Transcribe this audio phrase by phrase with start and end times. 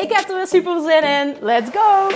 [0.00, 1.36] Ik heb er weer super zin in.
[1.40, 2.08] Let's go!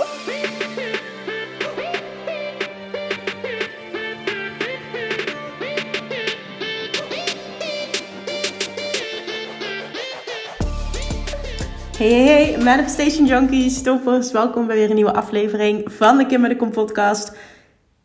[11.96, 14.32] Hey, hey, hey, Manifestation Junkies, toppers.
[14.32, 17.36] Welkom bij weer een nieuwe aflevering van de Kim de Kom podcast.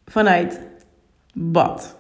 [0.06, 0.60] Vanuit
[1.34, 1.99] bad.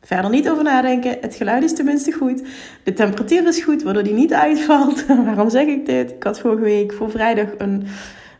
[0.00, 1.16] Verder niet over nadenken.
[1.20, 2.42] Het geluid is tenminste goed.
[2.82, 5.06] De temperatuur is goed, waardoor die niet uitvalt.
[5.26, 6.10] Waarom zeg ik dit?
[6.10, 7.86] Ik had vorige week voor vrijdag een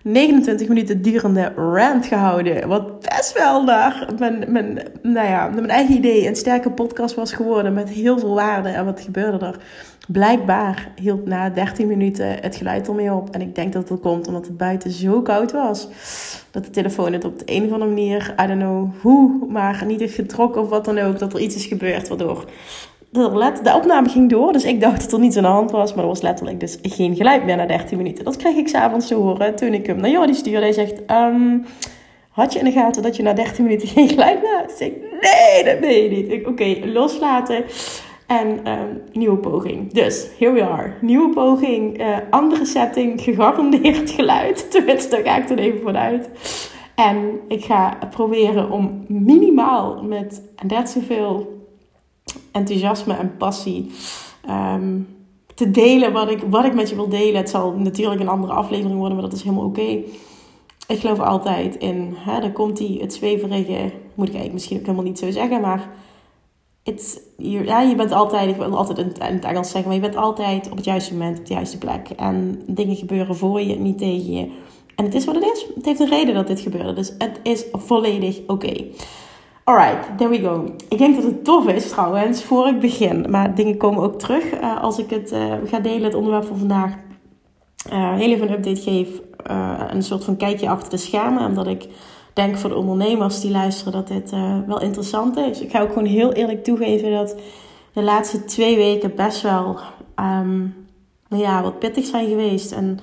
[0.03, 2.69] 29 minuten durende rant gehouden.
[2.69, 7.33] Wat best wel naar mijn, mijn, nou ja, mijn eigen idee een sterke podcast was
[7.33, 7.73] geworden.
[7.73, 8.69] Met heel veel waarde.
[8.69, 9.57] En wat gebeurde er?
[10.09, 13.31] Blijkbaar hield na 13 minuten het geluid ermee op.
[13.31, 15.89] En ik denk dat het komt omdat het buiten zo koud was.
[16.51, 19.85] Dat de telefoon het op de een of andere manier, I don't know hoe, maar
[19.87, 21.19] niet heeft getrokken of wat dan ook.
[21.19, 22.45] Dat er iets is gebeurd waardoor
[23.11, 24.53] de opname ging door.
[24.53, 25.95] Dus ik dacht dat er niets aan de hand was.
[25.95, 28.25] Maar er was letterlijk dus geen geluid meer na 13 minuten.
[28.25, 30.61] Dat kreeg ik s'avonds te horen toen ik hem naar Jordi stuurde.
[30.61, 31.65] Hij zegt, um,
[32.31, 34.69] had je in de gaten dat je na 13 minuten geen geluid meer had?
[34.69, 36.47] Dus ik, nee, dat weet je niet.
[36.47, 37.65] Oké, loslaten.
[38.31, 39.93] En um, nieuwe poging.
[39.93, 40.95] Dus, here we are.
[41.01, 44.71] Nieuwe poging, uh, andere setting, gegarandeerd geluid.
[44.71, 46.31] Tenminste, daar ga ik er even vanuit.
[46.95, 51.65] En ik ga proberen om minimaal met net zoveel
[52.53, 53.91] enthousiasme en passie
[54.49, 55.09] um,
[55.55, 57.37] te delen wat ik, wat ik met je wil delen.
[57.37, 59.99] Het zal natuurlijk een andere aflevering worden, maar dat is helemaal oké.
[60.89, 64.85] Ik geloof altijd in, hè, daar komt die, het zweverige, moet ik eigenlijk misschien ook
[64.85, 65.89] helemaal niet zo zeggen, maar
[66.83, 70.09] it's, je, ja, je bent altijd, ik wil altijd in, het Engels zeggen, maar je
[70.09, 72.09] bent altijd op het juiste moment op de juiste plek.
[72.11, 74.51] En dingen gebeuren voor je, niet tegen je.
[74.97, 75.67] En het is wat het is.
[75.75, 76.93] Het heeft een reden dat dit gebeurde.
[76.93, 78.85] Dus het is volledig oké.
[79.65, 80.75] Alright, there we go.
[80.89, 83.27] Ik denk dat het tof is trouwens, voor ik begin.
[83.31, 86.59] Maar dingen komen ook terug uh, als ik het uh, ga delen, het onderwerp van
[86.59, 86.95] vandaag.
[87.93, 89.09] Uh, heel even een update geef.
[89.91, 91.47] een soort van kijkje achter de schermen.
[91.47, 91.87] Omdat ik
[92.33, 94.31] denk voor de ondernemers die luisteren dat dit
[94.67, 95.61] wel interessant is.
[95.61, 97.37] Ik ga ook gewoon heel eerlijk toegeven dat
[97.93, 99.79] de laatste twee weken best wel
[100.17, 100.75] um,
[101.29, 102.73] ja, wat pittig zijn geweest.
[102.73, 102.99] En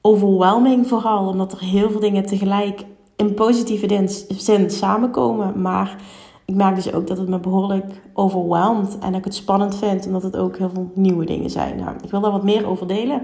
[0.00, 2.84] overwhelming vooral, omdat er heel veel dingen tegelijk
[3.16, 5.62] in positieve zin samenkomen.
[5.62, 5.96] Maar
[6.44, 8.98] ik merk dus ook dat het me behoorlijk overweldigt.
[8.98, 11.76] En ik het spannend vind, omdat het ook heel veel nieuwe dingen zijn.
[11.76, 13.22] Nou, ik wil daar wat meer over delen.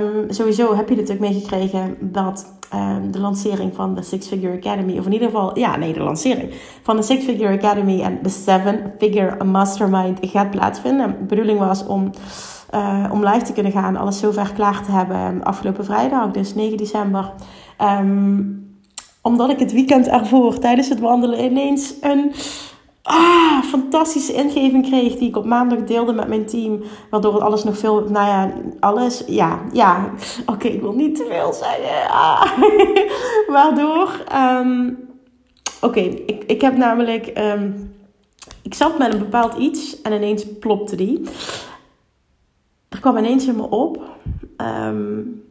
[0.00, 4.98] Um, sowieso heb je natuurlijk meegekregen dat um, de lancering van de Six Figure Academy,
[4.98, 8.28] of in ieder geval, ja, nee, de lancering van de Six Figure Academy en de
[8.28, 11.16] Seven Figure Mastermind gaat plaatsvinden.
[11.18, 12.10] De bedoeling was om.
[12.74, 16.76] Uh, om live te kunnen gaan, alles zover klaar te hebben afgelopen vrijdag, dus 9
[16.76, 17.32] december.
[17.80, 18.64] Um,
[19.24, 22.32] omdat ik het weekend ervoor tijdens het wandelen ineens een
[23.04, 25.16] ah, fantastische ingeving kreeg.
[25.16, 26.82] Die ik op maandag deelde met mijn team.
[27.10, 30.10] Waardoor alles nog veel, nou ja, alles, ja, ja.
[30.46, 32.10] Oké, ik wil niet te veel zeggen.
[32.10, 32.58] Ah.
[33.56, 34.98] waardoor, um,
[35.80, 37.94] oké, ik, ik heb namelijk, um,
[38.62, 41.22] ik zat met een bepaald iets en ineens plopte die.
[42.88, 44.02] Er kwam ineens in me op
[44.56, 45.42] um,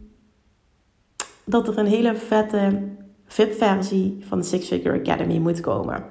[1.46, 2.82] dat er een hele vette
[3.26, 6.06] VIP-versie van de Six Figure Academy moet komen.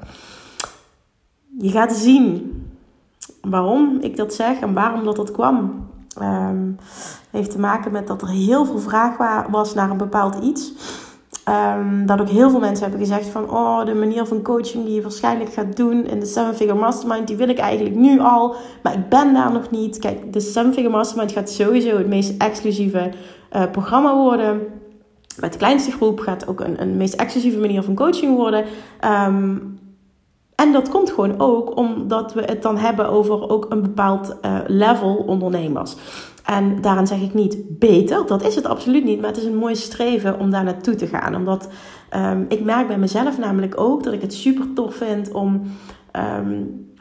[1.58, 2.52] Je gaat zien
[3.40, 5.86] waarom ik dat zeg en waarom dat, dat kwam.
[6.22, 6.76] Um,
[7.30, 10.72] heeft te maken met dat er heel veel vraag was naar een bepaald iets.
[11.48, 13.50] Um, dat ook heel veel mensen hebben gezegd van...
[13.50, 17.26] oh, de manier van coaching die je waarschijnlijk gaat doen in de Seven Figure Mastermind...
[17.26, 19.98] die wil ik eigenlijk nu al, maar ik ben daar nog niet.
[19.98, 23.10] Kijk, de Seven Figure Mastermind gaat sowieso het meest exclusieve
[23.52, 24.60] uh, programma worden
[25.40, 28.64] met de kleinste groep gaat ook een, een meest exclusieve manier van coaching worden.
[29.26, 29.78] Um,
[30.62, 34.58] en dat komt gewoon ook omdat we het dan hebben over ook een bepaald uh,
[34.66, 35.96] level ondernemers.
[36.44, 39.20] En daarin zeg ik niet beter, dat is het absoluut niet.
[39.20, 41.34] Maar het is een mooi streven om daar naartoe te gaan.
[41.34, 41.68] Omdat
[42.16, 45.62] um, ik merk bij mezelf namelijk ook dat ik het super tof vind om
[46.38, 46.91] um,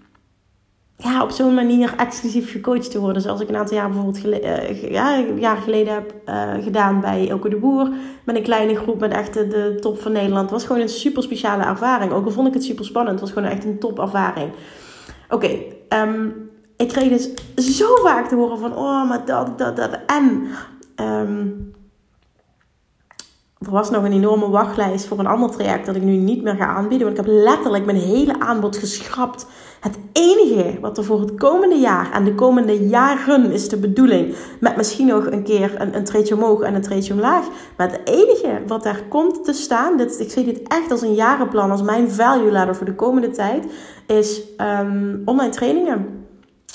[1.04, 3.22] ja, op zo'n manier exclusief gecoacht te worden.
[3.22, 7.50] Zoals ik een aantal jaar bijvoorbeeld uh, ja, jaar geleden heb uh, gedaan bij Elke
[7.50, 7.90] de Boer.
[8.24, 10.42] Met een kleine groep met echt de, top van Nederland.
[10.42, 12.12] Het was gewoon een super speciale ervaring.
[12.12, 13.20] Ook al vond ik het super spannend.
[13.20, 14.52] Het was gewoon echt een top ervaring.
[15.30, 15.50] Oké,
[15.90, 17.30] um, ik kreeg dus
[17.78, 18.76] zo vaak te horen van...
[18.76, 20.00] Oh, maar dat, dat, dat.
[20.06, 20.48] En...
[21.06, 21.74] Um,
[23.66, 26.56] er was nog een enorme wachtlijst voor een ander traject dat ik nu niet meer
[26.56, 27.08] ga aanbieden.
[27.08, 29.46] Want ik heb letterlijk mijn hele aanbod geschrapt.
[29.80, 34.36] Het enige wat er voor het komende jaar en de komende jaren is de bedoeling.
[34.60, 37.46] Met misschien nog een keer een, een treetje omhoog en een treetje omlaag.
[37.78, 41.14] Maar het enige wat daar komt te staan, dit, ik zie dit echt als een
[41.14, 43.66] jarenplan, als mijn value ladder voor de komende tijd,
[44.08, 44.42] is
[44.82, 46.26] um, online trainingen.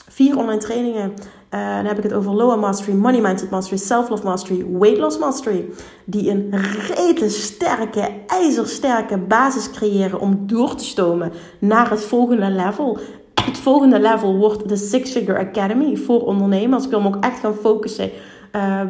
[0.09, 1.13] Vier online trainingen
[1.55, 5.19] uh, dan heb ik het over Lower Mastery, Money Mindset Mastery, Self-Love Mastery, Weight Loss
[5.19, 5.69] Mastery.
[6.05, 6.55] Die een
[6.95, 12.99] rete sterke, ijzersterke basis creëren om door te stomen naar het volgende level.
[13.45, 16.85] Het volgende level wordt de Six Figure Academy voor ondernemers.
[16.85, 18.11] Ik wil me ook echt gaan focussen
[18.53, 18.81] uh,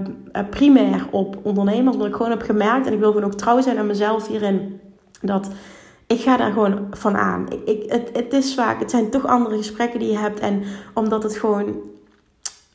[0.50, 1.94] primair op ondernemers.
[1.94, 4.80] Omdat ik gewoon heb gemerkt, en ik wil gewoon ook trouw zijn aan mezelf hierin,
[5.20, 5.48] dat
[6.06, 7.46] ik ga daar gewoon van aan.
[7.64, 10.40] Ik, het, het is vaak, het zijn toch andere gesprekken die je hebt.
[10.40, 10.62] En
[10.94, 11.74] omdat het gewoon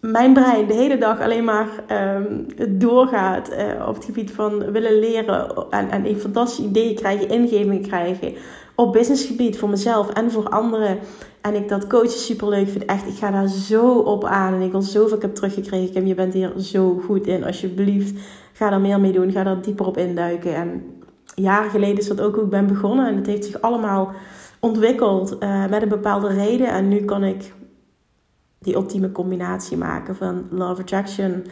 [0.02, 1.68] mijn brein de hele dag alleen maar
[2.16, 2.46] um,
[2.80, 8.34] doorgaat uh, op het gebied van willen leren en, en fantastische ideeën krijgen, ingevingen krijgen
[8.76, 11.00] op businessgebied voor mezelf en voor anderen.
[11.42, 12.86] En ik dat coachen super leuk vind.
[12.86, 15.96] Echt, ik ga daar zo op aan en ik wil zoveel heb teruggekregen.
[15.96, 17.44] En je bent hier zo goed in.
[17.44, 18.20] Alsjeblieft,
[18.54, 19.32] ga daar meer mee doen.
[19.32, 20.56] Ga daar dieper op induiken.
[20.56, 20.84] En
[21.36, 23.08] jaren geleden is dat ook hoe ik ben begonnen.
[23.08, 24.12] En het heeft zich allemaal
[24.60, 26.68] ontwikkeld uh, met een bepaalde reden.
[26.68, 27.54] En nu kan ik
[28.62, 31.46] die ultieme combinatie maken van Love Attraction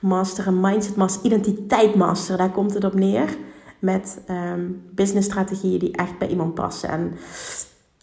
[0.00, 2.36] Master en Mindset Master, Identiteit Master.
[2.36, 3.36] Daar komt het op neer.
[3.78, 6.88] Met um, business strategieën die echt bij iemand passen.
[6.88, 7.12] En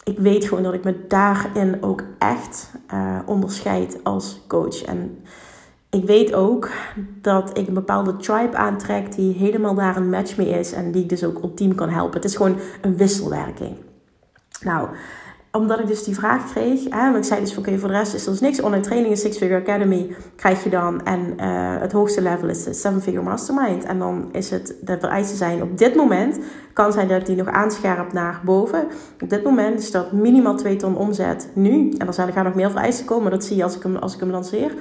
[0.03, 4.81] ik weet gewoon dat ik me daarin ook echt uh, onderscheid als coach.
[4.81, 5.17] En
[5.89, 6.69] ik weet ook
[7.21, 10.71] dat ik een bepaalde tribe aantrek die helemaal daar een match mee is.
[10.71, 12.15] En die ik dus ook ultiem kan helpen.
[12.15, 13.75] Het is gewoon een wisselwerking.
[14.61, 14.89] Nou,
[15.57, 18.25] omdat ik dus die vraag kreeg, hè, ik zei dus: oké, voor de rest is
[18.25, 18.61] er dus niks.
[18.61, 21.05] Online training in Six Figure Academy krijg je dan.
[21.05, 23.83] En uh, het hoogste level is de Seven Figure Mastermind.
[23.83, 26.39] En dan is het de vereisten zijn op dit moment.
[26.73, 28.87] Kan zijn dat die nog aanscherp naar boven.
[29.21, 31.89] Op dit moment is dat minimaal 2 ton omzet nu.
[31.97, 34.19] En er gaan nog meer vereisten komen, dat zie je als ik hem, als ik
[34.19, 34.71] hem lanceer.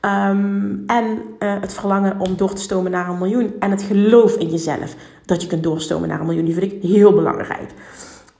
[0.00, 1.04] Um, en
[1.38, 3.54] uh, het verlangen om door te stomen naar een miljoen.
[3.58, 4.94] En het geloof in jezelf
[5.24, 6.44] dat je kunt doorstomen naar een miljoen.
[6.44, 7.70] Die vind ik heel belangrijk.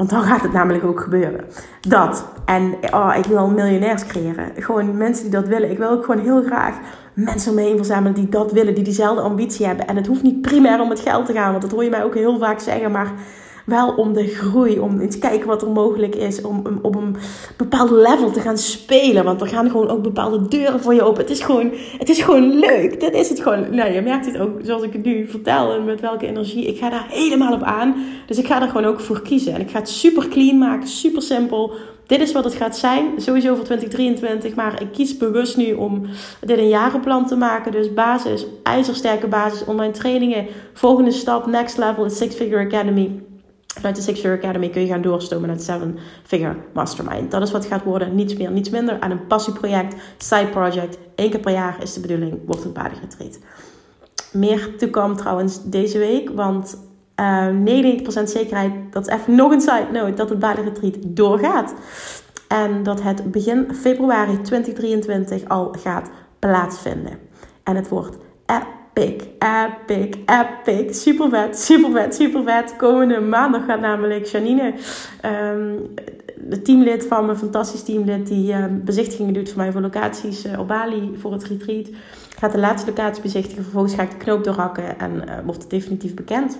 [0.00, 1.44] Want dan gaat het namelijk ook gebeuren.
[1.80, 2.24] Dat.
[2.44, 4.52] En oh, ik wil miljonairs creëren.
[4.56, 5.70] Gewoon mensen die dat willen.
[5.70, 6.78] Ik wil ook gewoon heel graag
[7.14, 8.74] mensen om me heen verzamelen die dat willen.
[8.74, 9.86] Die diezelfde ambitie hebben.
[9.86, 11.50] En het hoeft niet primair om het geld te gaan.
[11.50, 12.90] Want dat hoor je mij ook heel vaak zeggen.
[12.90, 13.12] Maar
[13.70, 17.16] wel om de groei, om eens kijken wat er mogelijk is, om, op een
[17.56, 19.24] bepaald level te gaan spelen.
[19.24, 21.22] Want er gaan gewoon ook bepaalde deuren voor je open.
[21.22, 23.00] Het is gewoon, het is gewoon leuk.
[23.00, 23.74] Dit is het gewoon.
[23.74, 26.66] Nou, je merkt het ook zoals ik het nu vertel en met welke energie.
[26.66, 27.94] Ik ga daar helemaal op aan.
[28.26, 29.54] Dus ik ga er gewoon ook voor kiezen.
[29.54, 31.72] En ik ga het super clean maken, super simpel.
[32.10, 34.54] Dit is wat het gaat zijn, sowieso voor 2023.
[34.54, 36.06] Maar ik kies bewust nu om
[36.40, 37.72] dit een jarenplan te maken.
[37.72, 40.46] Dus basis, ijzersterke basis, online trainingen.
[40.72, 43.29] Volgende stap, next level, is Six Figure Academy.
[43.74, 47.30] Vanuit de Six Figure Academy kun je gaan doorstomen naar de Seven Figure Mastermind.
[47.30, 48.14] Dat is wat gaat worden.
[48.14, 49.00] Niets meer, niets minder.
[49.00, 50.98] Aan een passieproject, side project.
[51.14, 52.38] Eén keer per jaar is de bedoeling.
[52.46, 53.38] Wordt het retreat.
[54.32, 56.30] Meer toekomt trouwens deze week.
[56.30, 56.78] Want
[57.20, 61.74] uh, 99% zekerheid, dat is even nog een side note, dat het retreat doorgaat.
[62.48, 67.18] En dat het begin februari 2023 al gaat plaatsvinden.
[67.62, 68.16] En het wordt
[69.00, 70.94] epic, epic, epic.
[70.94, 72.76] Super vet, super vet, super vet.
[72.76, 74.74] Komende maandag gaat namelijk Janine,
[75.52, 75.94] um,
[76.36, 80.58] de teamlid van mijn fantastisch teamlid, die um, bezichtigingen doet voor mij voor locaties uh,
[80.58, 81.88] op Bali voor het retreat.
[82.38, 83.62] Gaat de laatste locatie bezichtigen.
[83.62, 86.58] Vervolgens ga ik de knoop doorhakken en uh, wordt het definitief bekend.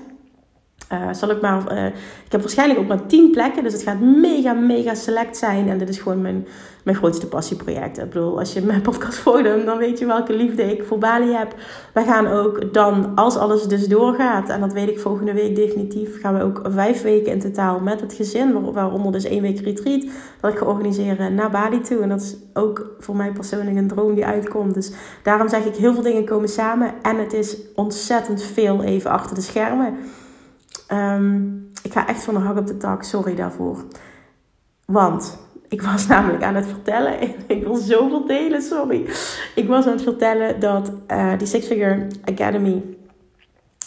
[0.93, 1.87] Uh, zal ik, maar, uh,
[2.25, 5.69] ik heb waarschijnlijk ook maar 10 plekken, dus het gaat mega, mega select zijn.
[5.69, 6.47] En dit is gewoon mijn,
[6.85, 7.99] mijn grootste passieproject.
[7.99, 11.33] Ik bedoel, als je mijn podcast volgt, dan weet je welke liefde ik voor Bali
[11.33, 11.55] heb.
[11.95, 16.21] We gaan ook dan, als alles dus doorgaat, en dat weet ik volgende week definitief,
[16.21, 20.05] gaan we ook vijf weken in totaal met het gezin, waaronder dus één week retreat,
[20.41, 22.01] dat ik ga organiseren naar Bali toe.
[22.01, 24.75] En dat is ook voor mij persoonlijk een droom die uitkomt.
[24.75, 24.93] Dus
[25.23, 29.35] daarom zeg ik, heel veel dingen komen samen en het is ontzettend veel even achter
[29.35, 29.95] de schermen.
[30.93, 33.85] Um, ik ga echt van de hak op de tak, sorry daarvoor.
[34.87, 37.21] Want ik was namelijk aan het vertellen,
[37.57, 39.07] ik wil zoveel delen, sorry.
[39.55, 42.83] Ik was aan het vertellen dat uh, die Six Figure Academy,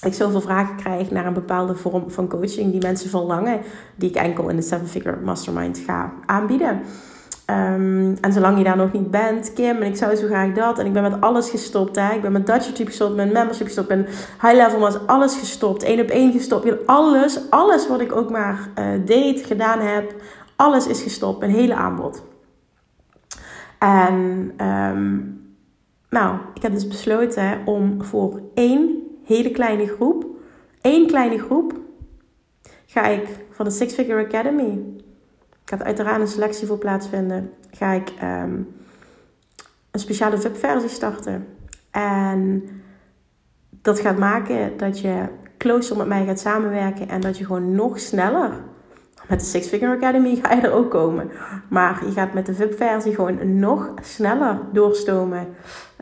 [0.01, 3.59] ik zoveel vragen krijg naar een bepaalde vorm van coaching die mensen verlangen,
[3.95, 6.81] die ik enkel in de Seven Figure Mastermind ga aanbieden.
[7.53, 10.79] Um, en zolang je daar nog niet bent, Kim, en ik zou zo graag dat.
[10.79, 11.95] En ik ben met alles gestopt.
[11.95, 12.13] Hè.
[12.13, 14.05] Ik ben met Dutch YouTube gestopt, met membership gestopt, ben
[14.41, 15.83] high level was alles gestopt.
[15.83, 16.87] één op één gestopt.
[16.87, 20.15] Alles, alles wat ik ook maar uh, deed, gedaan heb,
[20.55, 21.39] alles is gestopt.
[21.39, 22.23] Mijn hele aanbod.
[23.79, 25.41] En um,
[26.09, 30.31] nou, ik heb dus besloten om voor één hele kleine groep
[30.83, 31.73] één kleine groep
[32.85, 34.79] ga ik van de Six Figure Academy,
[35.65, 38.61] gaat uiteraard een selectie voor plaatsvinden, ga ik ehm,
[39.91, 41.47] een speciale VIP-versie starten.
[41.91, 42.67] En
[43.69, 45.27] dat gaat maken dat je
[45.57, 48.51] closer met mij gaat samenwerken en dat je gewoon nog sneller
[49.27, 51.31] met de Six Figure Academy ga je er ook komen.
[51.67, 55.47] Maar je gaat met de VIP-versie gewoon nog sneller doorstomen.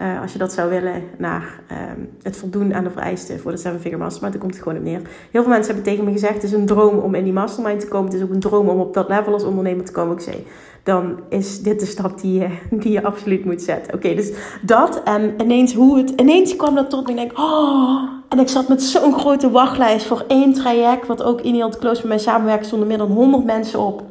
[0.02, 1.78] Uh, als je dat zou willen naar uh,
[2.22, 4.32] het voldoen aan de vereisten voor de Seven Figure Mastermind.
[4.32, 5.02] Dan komt het gewoon op neer.
[5.32, 7.80] Heel veel mensen hebben tegen me gezegd: het is een droom om in die mastermind
[7.80, 8.12] te komen.
[8.12, 10.16] Het is ook een droom om op dat level als ondernemer te komen.
[10.16, 10.48] Ik zei:
[10.84, 12.50] dan is dit de stap die je,
[12.82, 13.94] die je absoluut moet zetten.
[13.94, 15.04] Oké, dus dat.
[15.04, 16.10] En ineens hoe het.
[16.10, 17.12] Ineens kwam dat tot me.
[17.12, 18.21] En ik denk: oh.
[18.32, 21.08] En ik zat met zo'n grote wachtlijst voor één traject.
[21.08, 22.66] Wat ook in heel close met mij samenwerkt.
[22.66, 24.04] stonden meer dan 100 mensen op.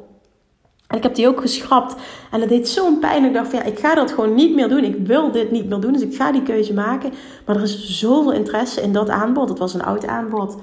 [0.87, 1.95] En ik heb die ook geschrapt.
[2.31, 3.25] En dat deed zo'n pijn.
[3.25, 4.85] Ik dacht van ja, ik ga dat gewoon niet meer doen.
[4.85, 5.93] Ik wil dit niet meer doen.
[5.93, 7.13] Dus ik ga die keuze maken.
[7.47, 9.49] Maar er is zoveel interesse in dat aanbod.
[9.49, 10.57] Het was een oud aanbod.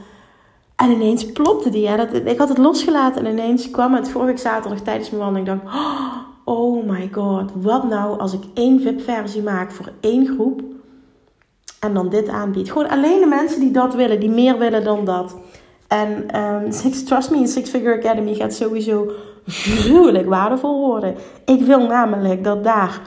[0.76, 1.96] En ineens plopte die.
[1.96, 3.26] Dat, ik had het losgelaten.
[3.26, 5.50] En ineens kwam het vorige zaterdag tijdens mijn wandeling.
[5.50, 5.76] Ik dacht,
[6.44, 7.52] oh my god.
[7.54, 10.62] Wat nou als ik één VIP-versie maak voor één groep.
[11.80, 12.72] En dan dit aanbied.
[12.72, 14.20] Gewoon alleen de mensen die dat willen.
[14.20, 15.36] Die meer willen dan dat.
[15.88, 19.12] En um, Six, Trust Me, Six Figure Academy gaat sowieso
[19.48, 21.16] gruwelijk waardevol worden.
[21.46, 23.02] Ik wil namelijk dat daar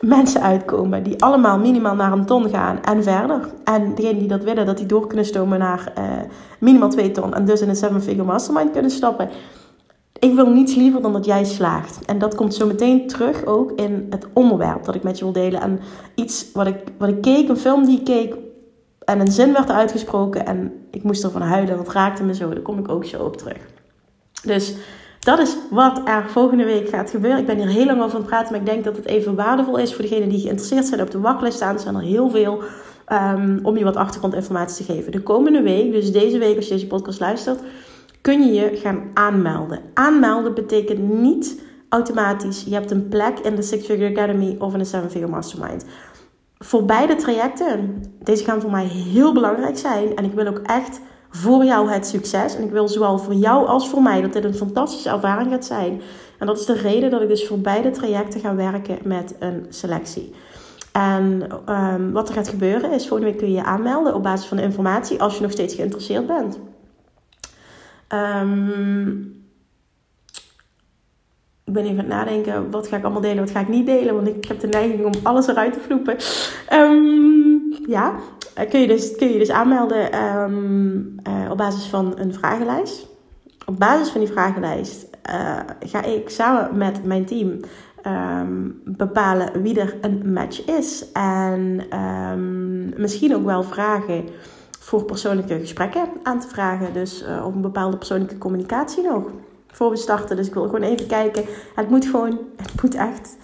[0.00, 3.48] mensen uitkomen die allemaal minimaal naar een ton gaan en verder.
[3.64, 6.04] En degenen die dat willen, dat die door kunnen stomen naar uh,
[6.58, 9.28] minimaal 2 ton en dus in een 7-figure mastermind kunnen stappen.
[10.22, 12.04] Ik wil niets liever dan dat jij slaagt.
[12.04, 15.32] En dat komt zo meteen terug ook in het onderwerp dat ik met je wil
[15.32, 15.60] delen.
[15.60, 15.80] En
[16.14, 18.34] iets wat ik, wat ik keek, een film die ik keek,
[19.04, 21.76] en een zin werd uitgesproken en ik moest ervan huilen.
[21.76, 22.48] Dat raakte me zo.
[22.48, 23.56] Daar kom ik ook zo op terug.
[24.44, 24.74] Dus
[25.18, 27.40] dat is wat er volgende week gaat gebeuren.
[27.40, 29.34] Ik ben hier heel lang over aan het praten, maar ik denk dat het even
[29.34, 31.74] waardevol is voor degenen die geïnteresseerd zijn op de wachtlijst staan.
[31.74, 32.62] Er zijn er heel veel
[33.08, 35.12] um, om je wat achtergrondinformatie te geven.
[35.12, 37.60] De komende week, dus deze week als je deze podcast luistert,
[38.22, 39.80] kun je je gaan aanmelden.
[39.94, 44.78] Aanmelden betekent niet automatisch je hebt een plek in de Six Figure Academy of in
[44.78, 45.84] de Seven Figure Mastermind.
[46.58, 51.00] Voor beide trajecten, deze gaan voor mij heel belangrijk zijn en ik wil ook echt
[51.30, 52.56] voor jou het succes.
[52.56, 55.64] En ik wil zowel voor jou als voor mij dat dit een fantastische ervaring gaat
[55.64, 56.00] zijn.
[56.38, 59.66] En dat is de reden dat ik dus voor beide trajecten ga werken met een
[59.68, 60.34] selectie.
[60.92, 64.46] En um, wat er gaat gebeuren is, volgende week kun je je aanmelden op basis
[64.46, 66.58] van de informatie als je nog steeds geïnteresseerd bent.
[68.14, 69.40] Um,
[71.64, 73.86] ik ben even aan het nadenken, wat ga ik allemaal delen, wat ga ik niet
[73.86, 76.16] delen, want ik heb de neiging om alles eruit te vloepen.
[76.72, 78.14] Um, ja,
[78.54, 83.08] eh, kun je dus, kun je dus aanmelden um, uh, op basis van een vragenlijst.
[83.66, 87.60] Op basis van die vragenlijst uh, ga ik samen met mijn team
[88.84, 91.12] bepalen wie er een match is.
[91.12, 91.82] En
[92.96, 94.24] misschien ook wel vragen
[94.82, 96.92] voor persoonlijke gesprekken aan te vragen.
[96.92, 99.24] Dus uh, een bepaalde persoonlijke communicatie nog.
[99.66, 100.36] Voor we starten.
[100.36, 101.44] Dus ik wil gewoon even kijken.
[101.74, 103.36] Het moet gewoon, het moet echt.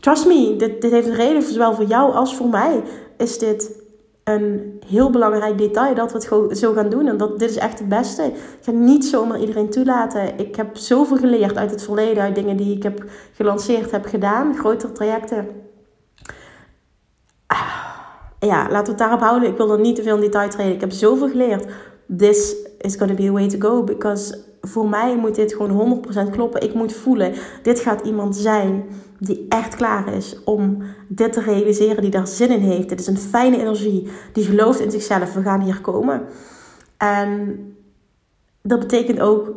[0.00, 2.82] Trust me, dit, dit heeft een reden, zowel voor jou als voor mij.
[3.16, 3.82] Is dit
[4.24, 7.06] een heel belangrijk detail dat we het zo gaan doen.
[7.06, 8.22] En dat, dit is echt het beste.
[8.24, 10.38] Ik ga niet zomaar iedereen toelaten.
[10.38, 14.56] Ik heb zoveel geleerd uit het verleden, uit dingen die ik heb gelanceerd, heb gedaan,
[14.56, 15.48] grotere trajecten.
[17.46, 17.87] Ah,
[18.40, 19.48] ja, laten we het daarop houden.
[19.48, 20.74] Ik wil er niet te veel in detail treden.
[20.74, 21.66] Ik heb zoveel geleerd.
[22.16, 23.84] This is going to be a way to go.
[23.84, 26.62] Because voor mij moet dit gewoon 100% kloppen.
[26.62, 28.84] Ik moet voelen, dit gaat iemand zijn
[29.18, 32.88] die echt klaar is om dit te realiseren, die daar zin in heeft.
[32.88, 35.34] Dit is een fijne energie, die gelooft in zichzelf.
[35.34, 36.22] We gaan hier komen.
[36.96, 37.58] En
[38.62, 39.50] dat betekent ook,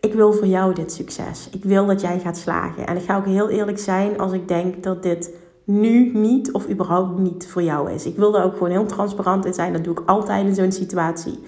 [0.00, 1.48] ik wil voor jou dit succes.
[1.50, 2.86] Ik wil dat jij gaat slagen.
[2.86, 5.30] En ik ga ook heel eerlijk zijn als ik denk dat dit
[5.64, 8.06] nu niet of überhaupt niet voor jou is.
[8.06, 9.72] Ik wil daar ook gewoon heel transparant in zijn.
[9.72, 11.38] Dat doe ik altijd in zo'n situatie.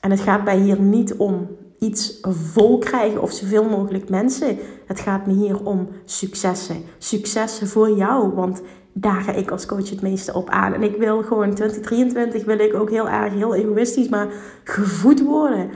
[0.00, 4.58] En het gaat mij hier niet om iets vol krijgen of zoveel mogelijk mensen.
[4.86, 6.82] Het gaat me hier om successen.
[6.98, 10.74] Successen voor jou, want daar ga ik als coach het meeste op aan.
[10.74, 14.28] En ik wil gewoon 2023 wil ik ook heel erg, heel egoïstisch, maar
[14.64, 15.70] gevoed worden.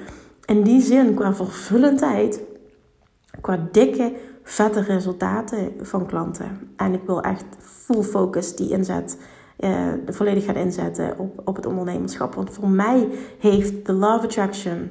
[0.44, 2.42] In die zin, qua vervullendheid,
[3.40, 4.12] qua dikke,
[4.44, 6.72] vette resultaten van klanten.
[6.76, 9.18] En ik wil echt full focus die inzet
[9.58, 12.34] uh, volledig gaan inzetten op, op het ondernemerschap.
[12.34, 13.08] Want voor mij
[13.38, 14.90] heeft de Love Attraction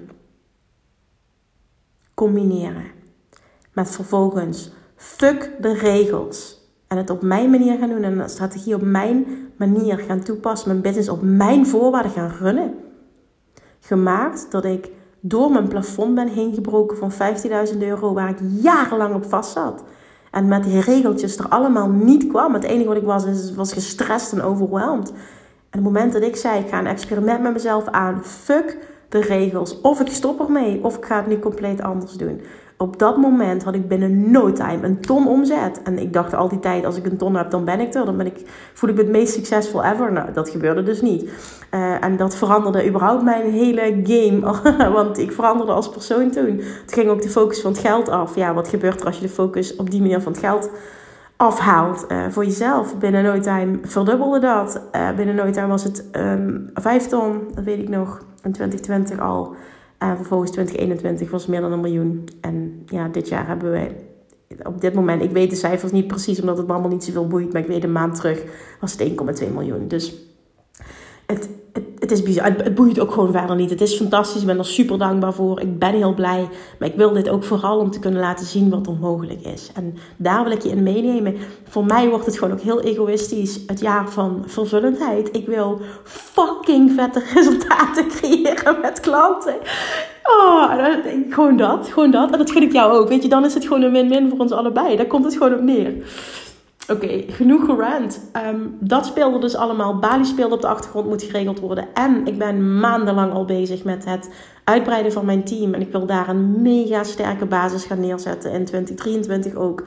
[2.13, 2.85] combineren.
[3.73, 6.61] Met vervolgens fuck de regels.
[6.87, 9.25] En het op mijn manier gaan doen en de strategie op mijn
[9.57, 10.69] manier gaan toepassen.
[10.69, 12.75] Mijn business op mijn voorwaarden gaan runnen.
[13.79, 14.91] Gemaakt dat ik
[15.25, 17.11] door mijn plafond ben heen gebroken van
[17.73, 19.83] 15.000 euro waar ik jarenlang op vast zat.
[20.31, 22.53] En met die regeltjes er allemaal niet kwam.
[22.53, 25.09] Het enige wat ik was, was gestrest en overweldigd.
[25.09, 25.15] En
[25.69, 28.77] het moment dat ik zei, ik ga een experiment met mezelf aan, fuck
[29.09, 29.81] de regels.
[29.81, 32.41] Of ik stop ermee, of ik ga het nu compleet anders doen.
[32.83, 35.81] Op dat moment had ik binnen no time een ton omzet.
[35.83, 38.05] En ik dacht al die tijd, als ik een ton heb, dan ben ik er.
[38.05, 40.11] Dan ben ik, voel ik me het meest succesvol ever.
[40.11, 41.23] Nou, dat gebeurde dus niet.
[41.71, 44.61] Uh, en dat veranderde überhaupt mijn hele game.
[44.97, 46.61] Want ik veranderde als persoon toen.
[46.81, 48.35] Het ging ook de focus van het geld af.
[48.35, 50.69] Ja, wat gebeurt er als je de focus op die manier van het geld
[51.37, 52.97] afhaalt uh, voor jezelf?
[52.97, 54.81] Binnen no time verdubbelde dat.
[54.95, 58.19] Uh, binnen no time was het um, vijf ton, dat weet ik nog.
[58.43, 59.55] In 2020 al.
[60.09, 62.23] En vervolgens 2021 was meer dan een miljoen.
[62.41, 63.95] En ja, dit jaar hebben wij
[64.63, 67.27] op dit moment, ik weet de cijfers niet precies omdat het me allemaal niet zoveel
[67.27, 68.43] boeit, maar ik weet een maand terug
[68.79, 69.87] was het 1,2 miljoen.
[69.87, 70.15] Dus
[71.25, 71.49] het,
[72.03, 72.45] het, is bizar.
[72.45, 73.69] Het, het, boeit ook gewoon verder niet.
[73.69, 74.41] Het is fantastisch.
[74.41, 75.61] Ik ben er super dankbaar voor.
[75.61, 76.49] Ik ben heel blij.
[76.79, 79.71] Maar ik wil dit ook vooral om te kunnen laten zien wat er mogelijk is.
[79.73, 81.35] En daar wil ik je in meenemen.
[81.63, 83.59] Voor mij wordt het gewoon ook heel egoïstisch.
[83.67, 85.35] Het jaar van vervullendheid.
[85.35, 89.55] Ik wil fucking vette resultaten creëren met klanten.
[90.23, 90.71] Oh,
[91.29, 91.87] gewoon dat.
[91.87, 92.31] Gewoon dat.
[92.31, 93.09] En dat gun ik jou ook.
[93.09, 94.95] Weet je, dan is het gewoon een win-win voor ons allebei.
[94.95, 95.93] Daar komt het gewoon op neer.
[96.87, 98.19] Oké, genoeg gerand.
[98.45, 99.99] Um, dat speelde dus allemaal.
[99.99, 101.87] Bali speelde op de achtergrond, moet geregeld worden.
[101.93, 104.29] En ik ben maandenlang al bezig met het
[104.63, 105.73] uitbreiden van mijn team.
[105.73, 109.83] En ik wil daar een mega sterke basis gaan neerzetten in 2023 ook.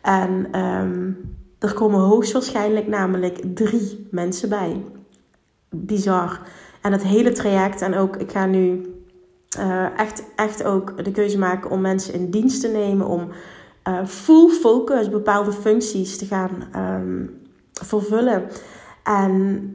[0.00, 4.82] En um, er komen hoogstwaarschijnlijk namelijk drie mensen bij.
[5.70, 6.40] Bizar.
[6.80, 7.82] En het hele traject.
[7.82, 8.94] En ook, ik ga nu
[9.58, 13.06] uh, echt, echt ook de keuze maken om mensen in dienst te nemen.
[13.06, 13.28] Om
[13.88, 17.40] uh, full focus bepaalde functies te gaan um,
[17.72, 18.44] vervullen.
[19.04, 19.74] En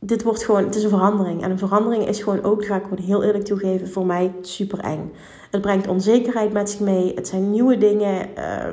[0.00, 1.42] dit wordt gewoon, het is een verandering.
[1.42, 4.78] En een verandering is gewoon ook, ga ik gewoon heel eerlijk toegeven, voor mij super
[4.78, 5.12] eng.
[5.50, 7.12] Het brengt onzekerheid met zich mee.
[7.14, 8.28] Het zijn nieuwe dingen.
[8.38, 8.64] Uh,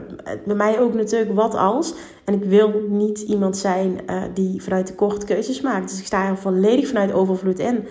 [0.45, 1.93] bij mij ook natuurlijk wat als.
[2.23, 5.89] En ik wil niet iemand zijn uh, die vanuit tekort keuzes maakt.
[5.89, 7.85] Dus ik sta er volledig vanuit overvloed in.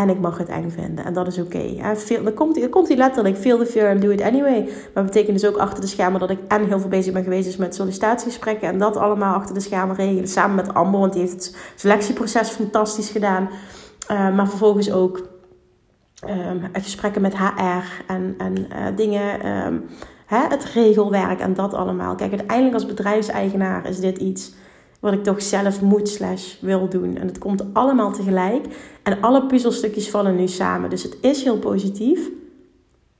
[0.00, 1.04] En ik mag het eng vinden.
[1.04, 1.94] En dat is oké.
[2.24, 3.36] Dan komt hij letterlijk.
[3.36, 4.68] Feel the fear do it anyway.
[4.94, 7.48] Maar betekent dus ook achter de schermen dat ik en heel veel bezig ben geweest
[7.48, 8.68] is met sollicitatiegesprekken.
[8.68, 10.28] En dat allemaal achter de schermen regelen.
[10.28, 11.00] Samen met Amber.
[11.00, 13.48] Want die heeft het selectieproces fantastisch gedaan.
[14.10, 15.28] Uh, maar vervolgens ook
[16.28, 18.12] um, gesprekken met HR.
[18.12, 19.46] En, en uh, dingen...
[19.66, 19.88] Um,
[20.26, 22.14] hè, het regelwerk en dat allemaal.
[22.14, 24.52] Kijk, uiteindelijk als bedrijfseigenaar is dit iets
[25.00, 27.16] wat ik toch zelf moet slash wil doen.
[27.16, 28.66] En het komt allemaal tegelijk.
[29.02, 30.90] En alle puzzelstukjes vallen nu samen.
[30.90, 32.30] Dus het is heel positief.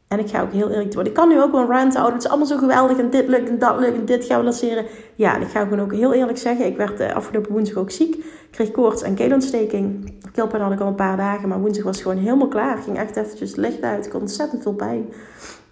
[0.08, 1.12] En ik ga ook heel eerlijk worden.
[1.12, 2.14] Ik kan nu ook wel rant houden.
[2.14, 2.98] Het is allemaal zo geweldig.
[2.98, 3.96] En dit lukt en dat lukt.
[3.96, 4.84] En dit gaan we lanceren.
[5.14, 6.66] Ja, ik ga gewoon ook heel eerlijk zeggen.
[6.66, 8.14] Ik werd uh, afgelopen woensdag ook ziek.
[8.14, 10.14] Ik kreeg koorts en keelontsteking.
[10.32, 11.48] Keelpijn had ik al een paar dagen.
[11.48, 12.76] Maar woensdag was gewoon helemaal klaar.
[12.76, 14.06] Ik ging echt eventjes licht uit.
[14.06, 15.06] Ik had ontzettend veel pijn.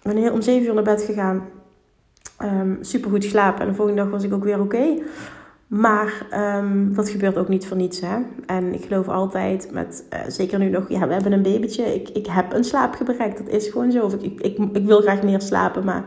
[0.03, 1.43] Ik ben om 7 uur naar bed gegaan.
[2.43, 3.61] Um, super goed geslapen.
[3.61, 4.97] En de volgende dag was ik ook weer oké.
[5.69, 6.27] Maar
[6.57, 7.99] um, dat gebeurt ook niet voor niets.
[7.99, 8.17] Hè?
[8.45, 11.95] En ik geloof altijd, met, uh, zeker nu nog, ja, we hebben een babytje.
[11.95, 14.11] Ik, ik heb een slaapgebrek, dat is gewoon zo.
[14.21, 16.03] ik, ik, ik wil graag meer slapen, maar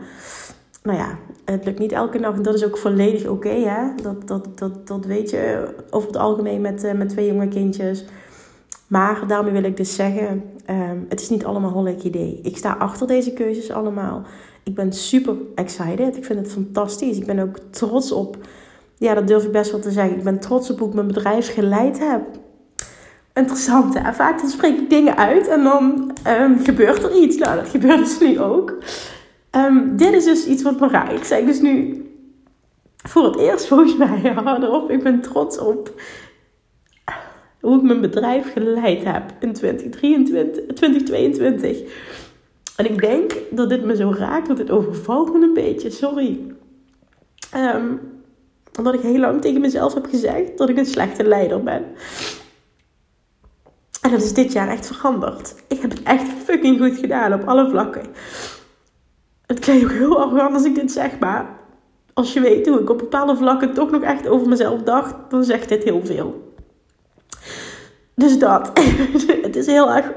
[0.83, 2.37] nou ja, het lukt niet elke nacht.
[2.37, 3.49] En dat is ook volledig oké.
[3.49, 3.95] Hè?
[4.01, 8.05] dat, dat, dat, dat weet je over het algemeen met, uh, met twee jonge kindjes.
[8.87, 12.39] Maar daarmee wil ik dus zeggen, um, het is niet allemaal hollek idee.
[12.43, 14.21] Ik sta achter deze keuzes allemaal.
[14.63, 16.17] Ik ben super excited.
[16.17, 17.17] Ik vind het fantastisch.
[17.17, 18.37] Ik ben ook trots op
[19.03, 20.17] ja, dat durf ik best wel te zeggen.
[20.17, 22.21] Ik ben trots op hoe ik mijn bedrijf geleid heb.
[23.33, 24.13] Interessant hè.
[24.13, 27.37] Vaak dan spreek ik dingen uit en dan um, gebeurt er iets.
[27.37, 28.77] Nou, dat gebeurt dus nu ook.
[29.51, 31.13] Um, dit is dus iets wat me raakt.
[31.13, 32.05] Ik zeg dus nu
[33.07, 34.89] voor het eerst volgens mij hardop.
[34.89, 36.01] Ik ben trots op
[37.61, 41.77] hoe ik mijn bedrijf geleid heb in 2023, 2022.
[42.75, 45.89] En ik denk dat dit me zo raakt, dat dit overvalt me een beetje.
[45.89, 46.39] Sorry.
[47.55, 48.12] Um,
[48.77, 51.85] omdat ik heel lang tegen mezelf heb gezegd dat ik een slechte leider ben.
[54.01, 55.55] En dat is dit jaar echt veranderd.
[55.67, 58.05] Ik heb het echt fucking goed gedaan op alle vlakken.
[59.45, 61.59] Het klinkt ook heel arrogant als ik dit zeg, maar
[62.13, 65.43] als je weet hoe ik op bepaalde vlakken toch nog echt over mezelf dacht, dan
[65.43, 66.53] zegt dit heel veel.
[68.15, 68.71] Dus dat.
[69.41, 70.11] het is heel erg.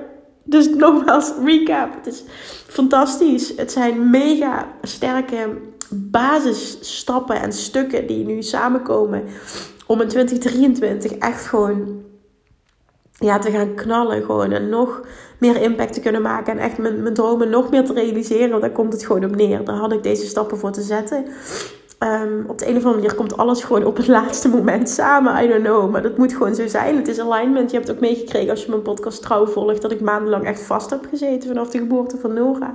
[0.47, 1.95] Dus nogmaals, recap.
[1.95, 2.25] Het is
[2.67, 3.53] fantastisch.
[3.57, 5.49] Het zijn mega sterke
[5.91, 9.25] basisstappen en stukken die nu samenkomen
[9.87, 12.05] om in 2023 echt gewoon
[13.13, 15.01] ja, te gaan knallen gewoon en nog
[15.39, 18.51] meer impact te kunnen maken en echt mijn, mijn dromen nog meer te realiseren.
[18.51, 19.65] Want daar komt het gewoon op neer.
[19.65, 21.25] Daar had ik deze stappen voor te zetten.
[21.99, 25.45] Um, op de een of andere manier komt alles gewoon op het laatste moment samen.
[25.45, 25.91] I don't know.
[25.91, 26.97] Maar dat moet gewoon zo zijn.
[26.97, 27.71] Het is alignment.
[27.71, 29.83] Je hebt ook meegekregen als je mijn podcast trouw volgt.
[29.83, 32.73] Dat ik maandenlang echt vast heb gezeten vanaf de geboorte van Nora.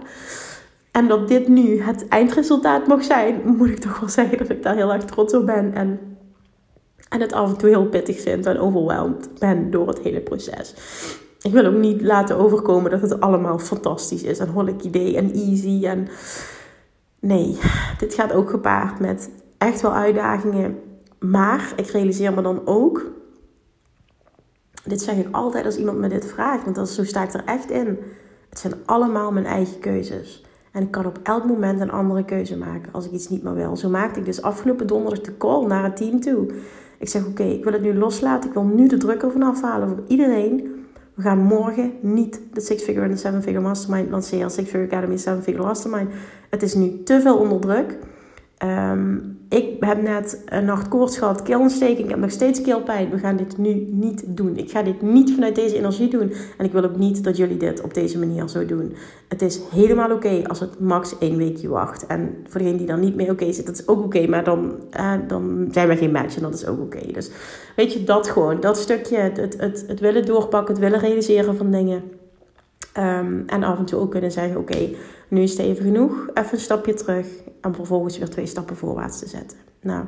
[0.91, 4.63] En dat dit nu het eindresultaat mag zijn, moet ik toch wel zeggen dat ik
[4.63, 5.73] daar heel erg trots op ben.
[5.73, 5.99] En
[7.09, 10.73] En het af en toe heel pittig vind en overweldigd ben door het hele proces.
[11.41, 15.33] Ik wil ook niet laten overkomen dat het allemaal fantastisch is en holk idee en
[15.33, 15.85] easy.
[15.85, 16.07] En
[17.21, 17.57] nee,
[17.97, 20.79] dit gaat ook gepaard met echt wel uitdagingen.
[21.19, 23.11] Maar ik realiseer me dan ook,
[24.83, 27.69] dit zeg ik altijd als iemand me dit vraagt, want zo sta ik er echt
[27.69, 27.99] in.
[28.49, 30.45] Het zijn allemaal mijn eigen keuzes.
[30.71, 33.53] En ik kan op elk moment een andere keuze maken als ik iets niet meer
[33.53, 33.75] wil.
[33.75, 36.47] Zo maakte ik dus afgelopen donderdag de call naar het team toe.
[36.99, 38.49] Ik zeg: Oké, ik wil het nu loslaten.
[38.49, 40.85] Ik wil nu de druk ervan afhalen voor iedereen.
[41.13, 44.51] We gaan morgen niet de Six Figure en de Seven Figure Mastermind lanceren.
[44.51, 46.11] Six Figure Academy, Seven Figure Mastermind.
[46.51, 47.97] Het is nu te veel onder druk.
[48.63, 51.99] Um, ik heb net een nacht koorts gehad, keelontsteking.
[51.99, 53.09] Ik heb nog steeds keelpijn.
[53.09, 54.57] We gaan dit nu niet doen.
[54.57, 56.33] Ik ga dit niet vanuit deze energie doen.
[56.57, 58.95] En ik wil ook niet dat jullie dit op deze manier zo doen.
[59.27, 62.05] Het is helemaal oké als het max één weekje wacht.
[62.05, 64.27] En voor degene die dan niet mee oké zit, dat is ook oké.
[64.27, 67.11] maar dan, eh, dan zijn we geen match en dat is ook oké.
[67.11, 67.31] Dus
[67.75, 68.59] weet je, dat gewoon.
[68.59, 72.03] Dat stukje, het, het, het, willen doorpakken, het willen realiseren van dingen.
[72.97, 74.89] Um, en af en toe ook kunnen zeggen, oké,
[75.27, 76.27] nu is het even genoeg.
[76.33, 77.27] Even een stapje terug.
[77.61, 79.57] En vervolgens weer twee stappen voorwaarts te zetten.
[79.81, 80.05] Nou,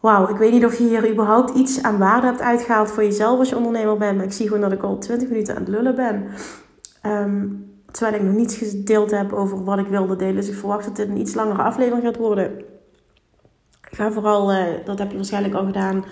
[0.00, 0.28] wauw.
[0.28, 3.48] Ik weet niet of je hier überhaupt iets aan waarde hebt uitgehaald voor jezelf als
[3.48, 4.16] je ondernemer bent.
[4.16, 6.26] Maar ik zie gewoon dat ik al 20 minuten aan het lullen ben.
[7.06, 10.34] Um, terwijl ik nog niets gedeeld heb over wat ik wilde delen.
[10.34, 12.58] Dus ik verwacht dat dit een iets langere aflevering gaat worden.
[13.90, 16.04] Ik ga vooral, uh, dat heb je waarschijnlijk al gedaan,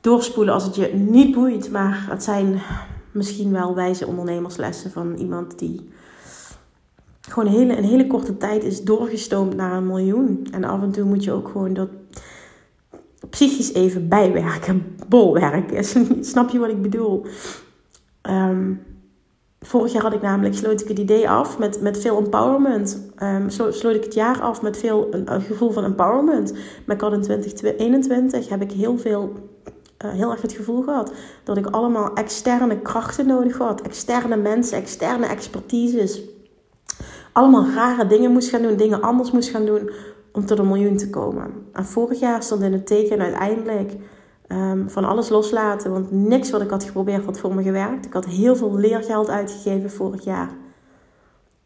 [0.00, 1.70] doorspoelen als het je niet boeit.
[1.70, 2.60] Maar het zijn
[3.14, 5.88] misschien wel wijze ondernemerslessen van iemand die
[7.28, 10.46] gewoon een hele, een hele korte tijd is doorgestoomd naar een miljoen.
[10.50, 11.88] En af en toe moet je ook gewoon dat
[13.30, 15.84] psychisch even bijwerken, bolwerken.
[16.24, 17.26] Snap je wat ik bedoel?
[18.22, 18.82] Um,
[19.60, 23.10] vorig jaar had ik namelijk, sloot ik het idee af met, met veel empowerment.
[23.22, 26.52] Um, sloot ik het jaar af met veel een, gevoel van empowerment.
[26.86, 29.32] Maar ik had in 2021 heb ik heel veel
[30.10, 31.12] heel erg het gevoel gehad
[31.44, 33.80] dat ik allemaal externe krachten nodig had.
[33.80, 36.22] Externe mensen, externe expertises
[37.34, 39.90] allemaal rare dingen moest gaan doen, dingen anders moest gaan doen
[40.32, 41.52] om tot een miljoen te komen.
[41.72, 43.92] En vorig jaar stond in het teken uiteindelijk
[44.48, 48.06] um, van alles loslaten, want niks wat ik had geprobeerd had voor me gewerkt.
[48.06, 50.48] Ik had heel veel leergeld uitgegeven vorig jaar.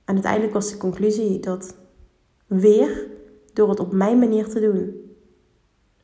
[0.04, 1.74] En uiteindelijk was de conclusie dat
[2.46, 3.06] weer
[3.52, 5.07] door het op mijn manier te doen,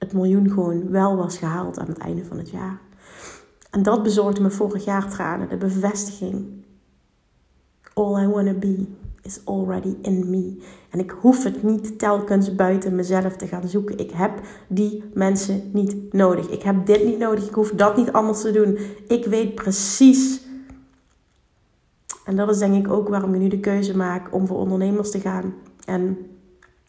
[0.04, 2.80] het miljoen gewoon wel was gehaald aan het einde van het jaar.
[3.70, 6.64] En dat bezorgde me vorig jaar tranen, de bevestiging.
[7.94, 8.86] All I wanna be
[9.22, 10.62] is already in me.
[10.90, 13.98] En ik hoef het niet telkens buiten mezelf te gaan zoeken.
[13.98, 16.48] Ik heb die mensen niet nodig.
[16.48, 17.48] Ik heb dit niet nodig.
[17.48, 18.78] Ik hoef dat niet anders te doen.
[19.08, 20.42] Ik weet precies.
[22.24, 25.10] En dat is denk ik ook waarom ik nu de keuze maak om voor ondernemers
[25.10, 25.54] te gaan.
[25.84, 26.18] En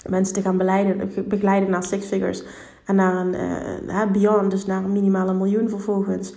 [0.10, 2.44] mensen te gaan begeleiden, begeleiden naar six figures.
[2.86, 3.34] En naar een
[3.86, 6.36] uh, beyond, dus naar een minimale miljoen vervolgens.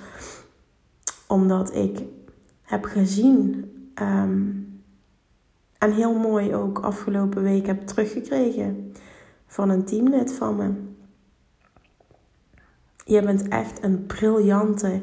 [1.27, 2.03] Omdat ik
[2.63, 4.47] heb gezien ehm,
[5.79, 8.93] en heel mooi ook afgelopen week heb teruggekregen
[9.47, 10.73] van een teamlid van me.
[13.05, 15.03] Je bent echt een briljante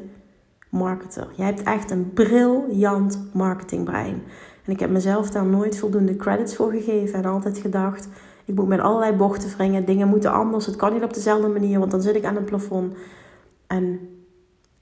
[0.70, 1.28] marketer.
[1.36, 4.22] Jij hebt echt een briljant marketingbrein.
[4.64, 8.08] En ik heb mezelf daar nooit voldoende credits voor gegeven en altijd gedacht:
[8.46, 11.78] ik moet met allerlei bochten wringen, dingen moeten anders, het kan niet op dezelfde manier,
[11.78, 12.94] want dan zit ik aan een plafond.
[13.66, 14.00] En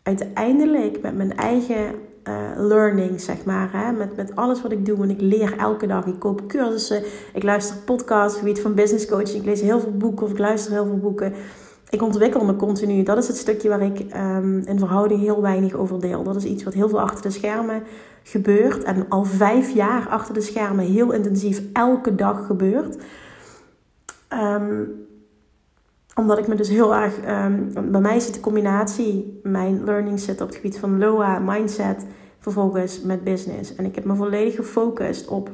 [0.02, 1.94] uiteindelijk met mijn eigen
[2.28, 3.68] uh, learning, zeg maar.
[3.72, 3.92] Hè?
[3.92, 5.02] Met, met alles wat ik doe.
[5.02, 6.06] En ik leer elke dag.
[6.06, 7.02] Ik koop cursussen.
[7.32, 8.38] Ik luister podcasts.
[8.38, 9.38] Gebied van business coaching.
[9.38, 11.32] Ik lees heel veel boeken of ik luister heel veel boeken.
[11.90, 13.02] Ik ontwikkel me continu.
[13.02, 16.22] Dat is het stukje waar ik um, in verhouding heel weinig over deel.
[16.22, 17.82] Dat is iets wat heel veel achter de schermen
[18.22, 18.82] gebeurt.
[18.82, 22.96] En al vijf jaar achter de schermen heel intensief elke dag gebeurt.
[24.38, 25.02] Um,
[26.14, 27.16] omdat ik me dus heel erg.
[27.28, 29.40] Um, bij mij zit de combinatie.
[29.42, 32.06] Mijn learning zit op het gebied van LOA, mindset.
[32.38, 33.74] Vervolgens met business.
[33.74, 35.50] En ik heb me volledig gefocust op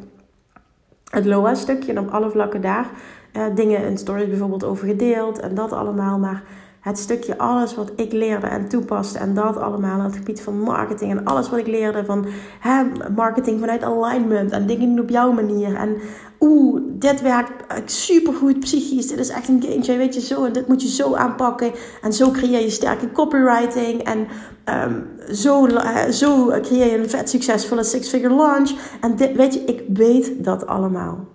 [1.10, 1.92] het LOA-stukje.
[1.92, 2.90] En op alle vlakken daar
[3.32, 5.38] uh, dingen en stories bijvoorbeeld over gedeeld.
[5.38, 6.18] En dat allemaal.
[6.18, 6.42] Maar
[6.80, 11.10] het stukje alles wat ik leerde en toepaste en dat allemaal het gebied van marketing
[11.10, 12.26] en alles wat ik leerde van
[12.60, 12.82] hè,
[13.14, 15.96] marketing vanuit alignment en dingen doen op jouw manier en
[16.40, 17.52] oeh, dit werkt
[17.84, 21.14] supergoed psychisch, dit is echt een game weet je zo en dit moet je zo
[21.14, 24.26] aanpakken en zo creëer je sterke copywriting en
[24.64, 29.60] um, zo, uh, zo creëer je een vet succesvolle six-figure launch en dit, weet je,
[29.60, 31.26] ik weet dat allemaal.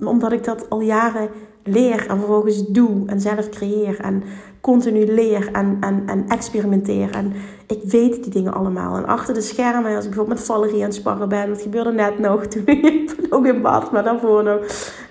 [0.00, 1.28] Omdat ik dat al jaren
[1.66, 4.22] leer en vervolgens doe en zelf creëer en
[4.66, 7.10] continu leer en, en, en experimenteer.
[7.10, 7.32] En
[7.66, 8.96] ik weet die dingen allemaal.
[8.96, 11.92] En achter de schermen, als ik bijvoorbeeld met Valerie aan het sparren ben, dat gebeurde
[11.92, 14.60] net nog toen ik ook in bad, maar daarvoor nog.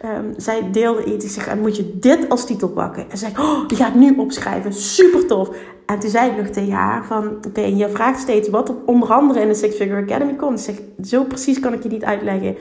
[0.02, 1.26] ehm, zij deelde iets.
[1.26, 3.06] Ik zeg, en moet je dit als titel pakken?
[3.10, 4.74] En zei, oh, die ga ik nu opschrijven.
[4.74, 5.50] Super tof.
[5.86, 9.14] En toen zei ik nog tegen haar van, oké, je vraagt steeds wat er onder
[9.14, 10.60] andere in de Six Figure Academy komt.
[10.60, 12.56] Ik zeg, zo precies kan ik je niet uitleggen.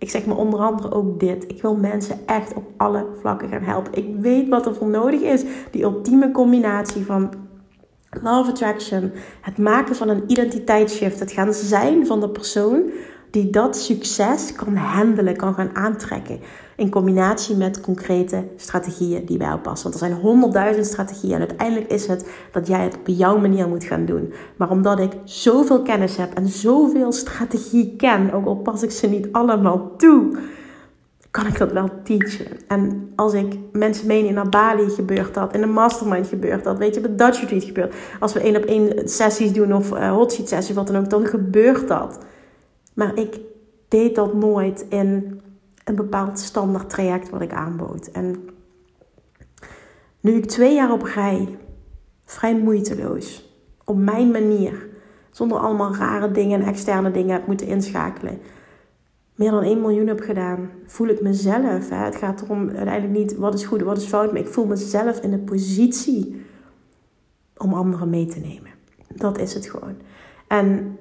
[0.00, 1.44] Ik zeg maar onder andere ook dit.
[1.48, 3.92] Ik wil mensen echt op alle vlakken gaan helpen.
[3.94, 5.44] Ik weet wat er voor nodig is.
[5.70, 7.30] Die ultieme combinatie van
[8.10, 12.90] love attraction, het maken van een identiteitsshift, het gaan zijn van de persoon
[13.30, 16.40] die dat succes kan handelen, kan gaan aantrekken.
[16.80, 19.90] In combinatie met concrete strategieën die bij jou passen.
[19.90, 21.34] Want er zijn honderdduizend strategieën.
[21.34, 24.32] En uiteindelijk is het dat jij het op jouw manier moet gaan doen.
[24.56, 29.06] Maar omdat ik zoveel kennis heb en zoveel strategie ken, ook al pas ik ze
[29.06, 30.36] niet allemaal toe,
[31.30, 32.46] kan ik dat wel teachen.
[32.68, 35.54] En als ik mensen meeneem naar Bali, gebeurt dat.
[35.54, 36.78] In een mastermind gebeurt dat.
[36.78, 40.12] Weet je, op Dutch Retreat gebeurt Als we één op één sessies doen of uh,
[40.12, 42.18] hot seat sessies, wat dan ook, dan gebeurt dat.
[42.94, 43.40] Maar ik
[43.88, 45.40] deed dat nooit in
[45.90, 48.06] een bepaald standaard traject wat ik aanbood.
[48.06, 48.48] En
[50.20, 51.58] nu ik twee jaar op rij,
[52.24, 54.88] vrij moeiteloos, op mijn manier,
[55.30, 58.38] zonder allemaal rare dingen en externe dingen heb moeten inschakelen,
[59.34, 61.88] meer dan 1 miljoen heb gedaan, voel ik mezelf.
[61.88, 61.96] Hè?
[61.96, 65.20] Het gaat erom uiteindelijk niet wat is goed, wat is fout, maar ik voel mezelf
[65.20, 66.44] in de positie
[67.56, 68.70] om anderen mee te nemen.
[69.14, 69.94] Dat is het gewoon.
[70.46, 70.98] En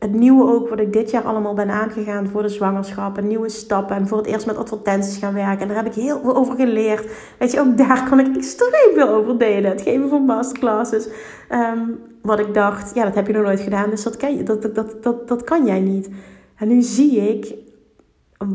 [0.00, 3.18] het nieuwe ook, wat ik dit jaar allemaal ben aangegaan voor de zwangerschap.
[3.18, 3.96] En nieuwe stappen.
[3.96, 5.60] En voor het eerst met advertenties gaan werken.
[5.60, 7.10] En daar heb ik heel veel over geleerd.
[7.38, 9.70] Weet je, ook daar kan ik extreem veel over delen.
[9.70, 11.08] Het geven van masterclasses.
[11.48, 11.78] Ehm,
[12.22, 13.90] wat ik dacht, ja, dat heb je nog nooit gedaan.
[13.90, 16.10] Dus dat kan, je, dat, dat, dat, dat kan jij niet.
[16.56, 17.54] En nu zie ik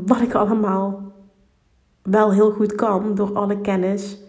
[0.06, 1.12] wat ik allemaal
[2.02, 3.16] wel heel goed kan.
[3.16, 4.20] Door alle kennis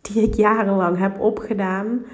[0.00, 2.04] die ik jarenlang heb opgedaan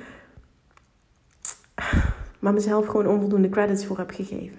[2.40, 4.58] maar mezelf gewoon onvoldoende credits voor heb gegeven.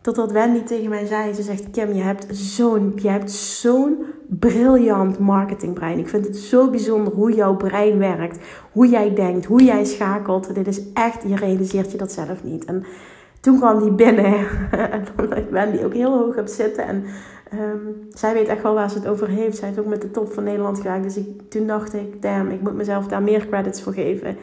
[0.00, 5.18] Totdat Wendy tegen mij zei, ze zegt, Kim, je hebt zo'n, je hebt zo'n briljant
[5.18, 5.98] marketingbrein.
[5.98, 8.38] Ik vind het zo bijzonder hoe jouw brein werkt,
[8.72, 10.54] hoe jij denkt, hoe jij schakelt.
[10.54, 12.64] Dit is echt, je realiseert je dat zelf niet.
[12.64, 12.84] En
[13.40, 14.46] toen kwam die binnen
[14.90, 16.86] en dan ik Wendy ook heel hoog op zitten.
[16.86, 17.04] En
[17.52, 19.56] um, zij weet echt wel waar ze het over heeft.
[19.56, 21.04] Zij heeft ook met de top van Nederland gewerkt.
[21.04, 24.36] Dus ik, toen dacht ik, damn, ik moet mezelf daar meer credits voor geven.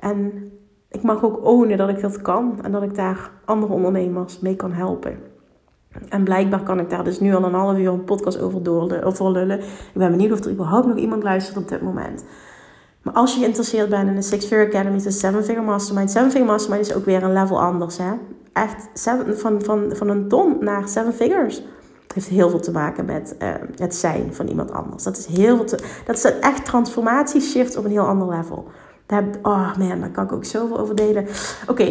[0.00, 0.50] En
[0.94, 4.56] ik mag ook ownen dat ik dat kan en dat ik daar andere ondernemers mee
[4.56, 5.18] kan helpen.
[6.08, 9.02] En blijkbaar kan ik daar dus nu al een half uur een podcast over, door,
[9.02, 9.58] over lullen.
[9.58, 12.24] Ik ben benieuwd of er überhaupt nog iemand luistert op dit moment.
[13.02, 16.10] Maar als je geïnteresseerd bent in de Six Figure Academy, de Seven Figure Mastermind.
[16.10, 17.98] Seven Figure Mastermind is ook weer een level anders.
[17.98, 18.12] Hè?
[18.52, 18.88] Echt
[19.34, 21.56] van, van, van een ton naar seven figures.
[22.02, 25.02] Het heeft heel veel te maken met uh, het zijn van iemand anders.
[25.02, 28.66] Dat is heel veel dat is een echt transformatieshift op een heel ander level.
[29.42, 31.26] Oh man, daar kan ik ook zoveel over delen.
[31.68, 31.84] Oké,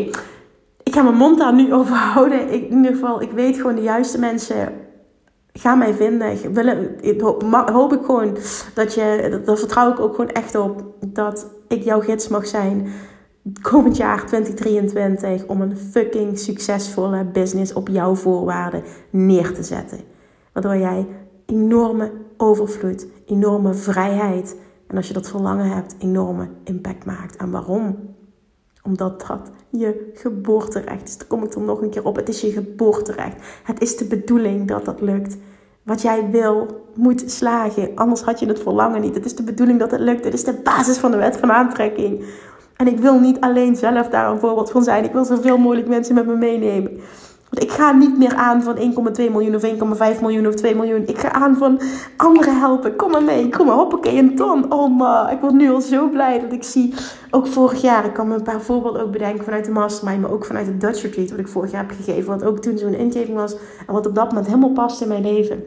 [0.84, 2.54] ik ga mijn mond daar nu over houden.
[2.54, 4.74] Ik, in ieder geval, ik weet gewoon de juiste mensen
[5.54, 6.54] gaan mij vinden.
[6.54, 6.96] Willen,
[7.74, 8.38] hoop ik gewoon
[8.74, 12.92] dat je, daar vertrouw ik ook gewoon echt op, dat ik jouw gids mag zijn
[13.62, 20.00] komend jaar 2023 om een fucking succesvolle business op jouw voorwaarden neer te zetten.
[20.54, 21.08] Waardoor jij
[21.46, 24.56] enorme overvloed, enorme vrijheid
[24.94, 27.36] en als je dat verlangen hebt, enorme impact maakt.
[27.36, 27.98] En waarom?
[28.84, 31.18] Omdat dat je geboorterecht is.
[31.18, 32.16] Daar kom ik er nog een keer op.
[32.16, 33.36] Het is je geboorterecht.
[33.64, 35.38] Het is de bedoeling dat dat lukt.
[35.84, 37.92] Wat jij wil, moet slagen.
[37.96, 39.16] Anders had je het verlangen niet.
[39.16, 40.24] Het is de bedoeling dat het lukt.
[40.24, 42.26] Het is de basis van de wet van aantrekking.
[42.76, 45.04] En ik wil niet alleen zelf daar een voorbeeld van zijn.
[45.04, 47.00] Ik wil zoveel mogelijk mensen met me meenemen.
[47.54, 48.84] Want ik ga niet meer aan van 1,2
[49.32, 49.64] miljoen of
[50.16, 51.08] 1,5 miljoen of 2 miljoen.
[51.08, 51.82] Ik ga aan van
[52.18, 52.96] anderen helpen.
[52.96, 53.50] Kom maar mee.
[53.50, 54.74] Kom maar, hoppakee, een ton.
[54.74, 56.94] Oh man, ik word nu al zo blij dat ik zie.
[57.32, 60.22] Ook vorig jaar, ik kan me een paar voorbeelden ook bedenken vanuit de mastermind.
[60.22, 62.30] Maar ook vanuit het Dutch Retreat wat ik vorig jaar heb gegeven.
[62.30, 63.56] Wat ook toen zo'n ingeving was.
[63.88, 65.64] En wat op dat moment helemaal past in mijn leven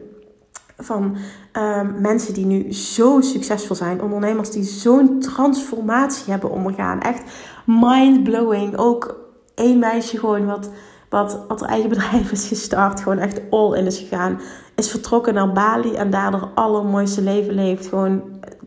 [0.77, 1.15] van
[1.53, 7.01] um, mensen die nu zo succesvol zijn, ondernemers die zo'n transformatie hebben ondergaan.
[7.01, 7.23] Echt
[7.65, 8.77] mind-blowing.
[8.77, 9.19] Ook
[9.55, 10.69] één meisje gewoon wat
[11.09, 14.41] wat, wat haar eigen bedrijf is gestart, gewoon echt all in is gegaan.
[14.75, 17.87] Is vertrokken naar Bali en daar het allermooiste leven leeft.
[17.87, 18.21] Gewoon,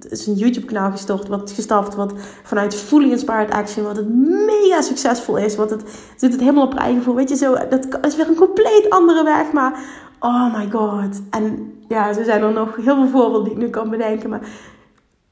[0.08, 5.36] is een YouTube-kanaal gestart, wat, gestart, wat vanuit Fully Inspired Action, wat het mega succesvol
[5.36, 5.56] is.
[5.56, 5.80] Wat het,
[6.18, 7.14] doet het helemaal op eigen voor.
[7.14, 9.80] Weet je, zo, dat is weer een compleet andere weg, maar
[10.20, 11.20] oh my god.
[11.30, 14.40] En ja, er zijn er nog heel veel voorbeelden die ik nu kan bedenken, maar...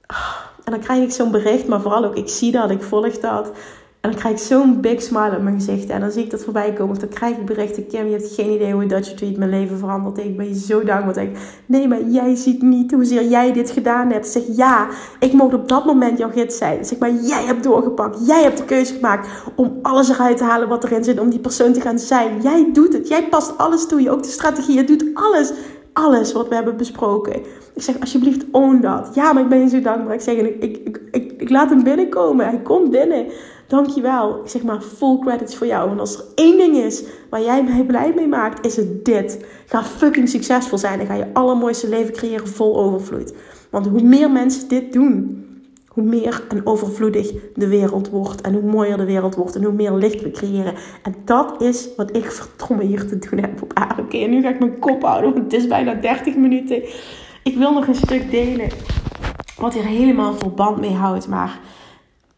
[0.06, 3.18] Oh, en dan krijg ik zo'n bericht, maar vooral ook, ik zie dat, ik volg
[3.18, 3.50] dat.
[4.00, 5.88] En dan krijg ik zo'n big smile op mijn gezicht.
[5.88, 6.90] En dan zie ik dat voorbij komen.
[6.90, 7.86] Of dan krijg ik berichten.
[7.86, 10.84] Kim, je hebt geen idee hoe Dutch Tweet mijn leven veranderd Ik ben je zo
[10.84, 11.22] dankbaar.
[11.22, 14.26] Ik, nee, maar jij ziet niet hoezeer jij dit gedaan hebt.
[14.26, 14.88] Zeg ja,
[15.20, 16.84] ik mocht op dat moment jouw gids zijn.
[16.84, 18.26] Zeg maar, jij hebt doorgepakt.
[18.26, 21.20] Jij hebt de keuze gemaakt om alles eruit te halen wat erin zit.
[21.20, 22.42] Om die persoon te gaan zijn.
[22.42, 23.08] Jij doet het.
[23.08, 24.02] Jij past alles toe.
[24.02, 24.74] Je ook de strategie.
[24.74, 25.52] Je doet alles.
[25.92, 27.34] alles wat we hebben besproken.
[27.74, 29.10] Ik zeg, alsjeblieft, own dat.
[29.14, 30.14] Ja, maar ik ben je zo dankbaar.
[30.14, 31.00] Ik zeg, ik, ik,
[31.38, 32.46] ik, laat hem binnenkomen.
[32.46, 33.26] Hij komt binnen.
[33.68, 34.40] Dankjewel.
[34.44, 35.88] Ik zeg maar, full credits voor jou.
[35.88, 39.44] Want als er één ding is waar jij mij blij mee maakt, is het dit.
[39.66, 40.98] Ga fucking succesvol zijn.
[40.98, 43.34] Dan ga je allermooiste leven creëren vol overvloed.
[43.70, 45.44] Want hoe meer mensen dit doen,
[45.88, 48.40] hoe meer en overvloedig de wereld wordt.
[48.40, 49.56] En hoe mooier de wereld wordt.
[49.56, 50.74] En hoe meer licht we creëren.
[51.02, 54.02] En dat is wat ik verdomme hier te doen heb op aarde.
[54.02, 55.32] Oké, en nu ga ik mijn kop houden.
[55.32, 56.82] Want het is bijna 30 minuten.
[57.42, 58.68] Ik wil nog een stuk delen.
[59.56, 61.28] Wat hier helemaal verband mee houdt.
[61.28, 61.60] Maar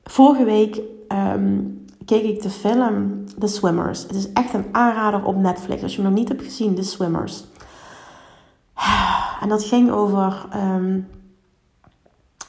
[0.04, 1.58] vorige week ehm,
[2.04, 4.02] keek ik de film The Swimmers.
[4.02, 5.82] Het is echt een aanrader op Netflix.
[5.82, 7.44] Als je hem nog niet hebt gezien, The Swimmers.
[9.40, 10.46] En dat ging over...
[10.50, 10.98] Ehm,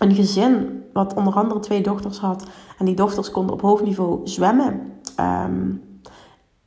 [0.01, 2.45] een gezin wat onder andere twee dochters had.
[2.77, 4.81] En die dochters konden op hoog niveau zwemmen.
[5.19, 5.81] Um,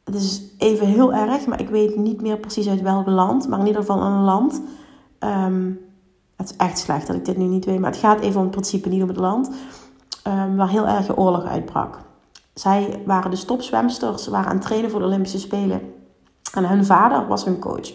[0.05, 3.49] het is even heel erg, maar ik weet niet meer precies uit welk land.
[3.49, 4.63] Maar in ieder geval een land.
[5.19, 5.71] Ehm,
[6.37, 7.79] het is echt slecht dat ik dit nu niet weet.
[7.79, 9.51] Maar het gaat even om het principe, niet om het land.
[10.29, 11.99] Um, waar heel erg oorlog uitbrak.
[12.55, 15.81] Zij waren de stopzwemsters, waren aan het trainen voor de Olympische Spelen.
[16.55, 17.91] En hun vader was hun coach.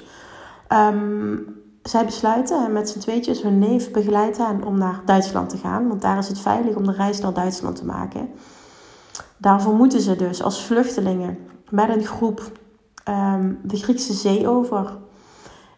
[0.69, 5.87] Um, zij besluiten met z'n tweetjes, hun neef begeleidt hen om naar Duitsland te gaan.
[5.87, 8.29] Want daar is het veilig om de reis naar Duitsland te maken.
[9.37, 11.37] Daarvoor moeten ze dus als vluchtelingen
[11.69, 12.51] met een groep
[13.09, 14.97] um, de Griekse zee over.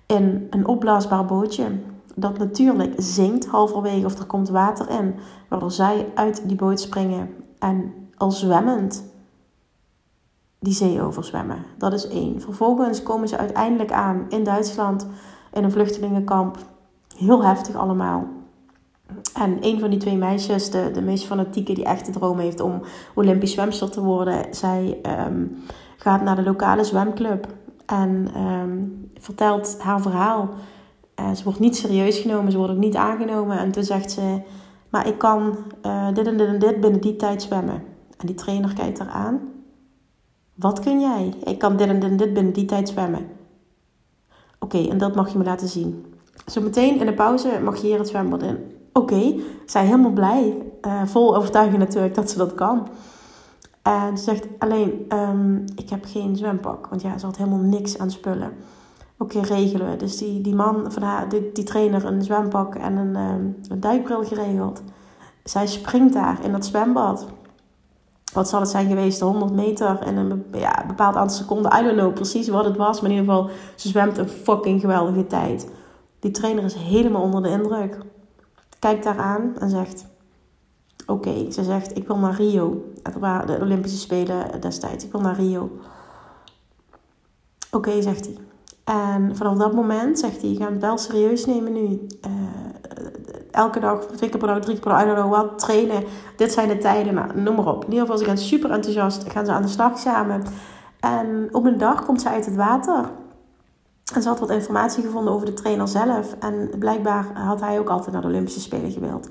[0.05, 1.65] In een opblaasbaar bootje.
[2.21, 5.15] Dat natuurlijk zinkt halverwege of er komt water in.
[5.47, 7.29] Waardoor zij uit die boot springen
[7.59, 9.03] en al zwemmend
[10.59, 11.65] die zee overzwemmen.
[11.77, 12.41] Dat is één.
[12.41, 15.07] Vervolgens komen ze uiteindelijk aan in Duitsland
[15.53, 16.57] in een vluchtelingenkamp.
[17.17, 18.27] Heel heftig allemaal.
[19.33, 22.59] En een van die twee meisjes, de, de meest fanatieke die echt de droom heeft
[22.59, 22.81] om
[23.15, 25.47] Olympisch zwemster te worden, zij ehm,
[25.97, 27.47] gaat naar de lokale zwemclub
[27.85, 28.79] en ehm,
[29.19, 30.49] vertelt haar verhaal.
[31.19, 33.57] Uh, ze wordt niet serieus genomen, ze wordt ook niet aangenomen.
[33.57, 34.41] En toen zegt ze,
[34.89, 37.83] maar ik kan uh, dit en dit en dit binnen die tijd zwemmen.
[38.17, 39.39] En die trainer kijkt haar aan.
[40.55, 41.33] Wat kun jij?
[41.43, 43.27] Ik kan dit en dit en dit binnen die tijd zwemmen.
[44.59, 46.05] Oké, en dat mag je me laten zien.
[46.45, 48.57] Zometeen in de pauze mag je hier het zwembad in.
[48.93, 50.57] Oké, okay, zij helemaal blij.
[50.81, 52.87] Uh, vol overtuiging natuurlijk dat ze dat kan.
[53.81, 56.87] En ze zegt alleen, um, ik heb geen zwempak.
[56.87, 58.51] Want ja, ze had helemaal niks aan spullen.
[59.21, 59.95] Oké, okay, regelen we.
[59.95, 63.79] Dus die, die man van haar, die, die trainer, een zwempak en een, um, een
[63.79, 64.81] duikbril geregeld.
[65.43, 67.27] Zij springt daar in dat zwembad
[68.33, 71.79] wat zal het zijn geweest, 100 meter en een ja, bepaald aantal seconden.
[71.79, 74.81] I don't know precies wat het was, maar in ieder geval, ze zwemt een fucking
[74.81, 75.71] geweldige tijd.
[76.19, 77.97] Die trainer is helemaal onder de indruk.
[78.79, 80.05] Kijkt daar aan en zegt:
[81.05, 82.83] Oké, ze zegt: Ik wil naar Rio.
[83.03, 85.05] Het waren de Olympische Spelen destijds.
[85.05, 85.69] Ik wil naar Rio.
[87.71, 88.37] Oké, zegt hij.
[88.83, 92.07] En vanaf dat moment zegt hij: Je gaat het wel serieus nemen nu.
[92.27, 92.31] Uh,
[93.51, 96.03] elke dag, twee keer per dag, drie keer per dag, I don't trainen.
[96.35, 97.83] Dit zijn de tijden, maar noem maar op.
[97.85, 100.43] In ieder geval, ze gaan super enthousiast, gaan ze aan de slag samen.
[100.99, 103.11] En op een dag komt ze uit het water.
[104.13, 106.35] En ze had wat informatie gevonden over de trainer zelf.
[106.39, 109.29] En blijkbaar had hij ook altijd naar de Olympische Spelen gewild.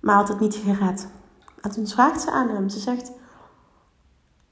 [0.00, 1.08] Maar had het niet gered.
[1.60, 2.68] En toen vraagt ze aan hem.
[2.68, 3.12] Ze zegt...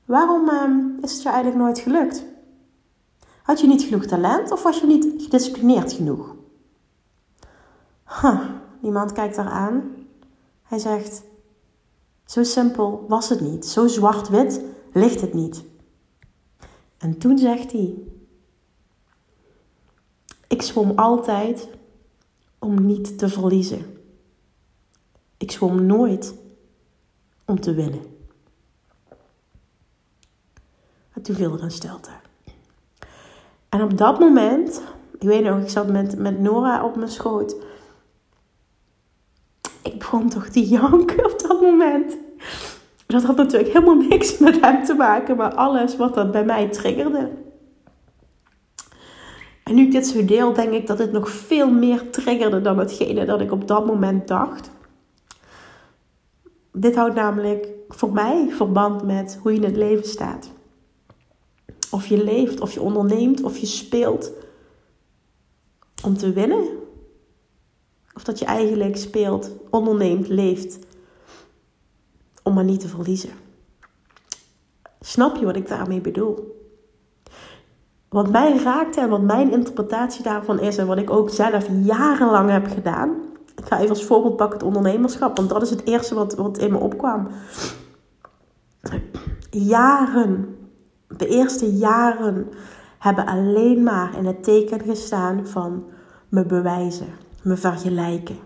[0.05, 2.25] Waarom ehm, is het je eigenlijk nooit gelukt?
[3.51, 6.35] Had je niet genoeg talent of was je niet gedisciplineerd genoeg?
[8.21, 8.41] Huh.
[8.81, 9.95] Niemand kijkt haar aan.
[10.63, 11.23] Hij zegt:
[12.25, 13.67] Zo simpel was het niet.
[13.67, 15.65] Zo zwart-wit ligt het niet.
[16.99, 17.95] En toen zegt hij:
[20.49, 21.69] Ik zwom altijd
[22.59, 23.97] om niet te verliezen.
[25.37, 26.35] Ik zwom nooit
[27.45, 28.03] om te winnen.
[31.13, 32.11] En toen viel er een stilte.
[33.71, 34.83] En op dat moment,
[35.19, 37.57] ik weet nog, ik zat met, met Nora op mijn schoot
[39.83, 42.17] ik begon toch te janken op dat moment.
[43.07, 46.68] Dat had natuurlijk helemaal niks met hem te maken, maar alles wat dat bij mij
[46.68, 47.31] triggerde.
[49.64, 52.79] En nu ik dit zo deel, denk ik dat het nog veel meer triggerde dan
[52.79, 54.71] hetgene dat ik op dat moment dacht.
[56.73, 60.51] Dit houdt namelijk voor mij verband met hoe je in het leven staat.
[61.91, 64.32] Of je leeft, of je onderneemt, of je speelt
[66.03, 66.80] om te winnen
[68.20, 70.78] of dat je eigenlijk speelt, onderneemt, leeft
[72.43, 73.30] om maar niet te verliezen.
[75.01, 76.59] Snap je wat ik daarmee bedoel?
[78.09, 82.51] Wat mij raakte en wat mijn interpretatie daarvan is en wat ik ook zelf jarenlang
[82.51, 83.14] heb gedaan.
[83.57, 86.59] Ik ga even als voorbeeld pakken het ondernemerschap, want dat is het eerste wat, wat
[86.59, 87.28] in me opkwam.
[89.51, 90.57] Jaren,
[91.17, 92.49] de eerste jaren,
[92.99, 95.85] hebben alleen maar in het teken gestaan van
[96.29, 97.09] me bewijzen,
[97.43, 98.39] me vergelijken.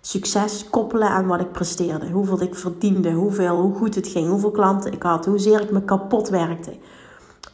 [0.00, 4.50] Succes koppelen aan wat ik presteerde, hoeveel ik verdiende, hoeveel, hoe goed het ging, hoeveel
[4.50, 6.78] klanten ik had, hoezeer ik me kapot werkte.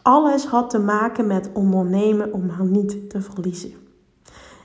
[0.02, 3.72] Alles had te maken met ondernemen om maar niet te verliezen.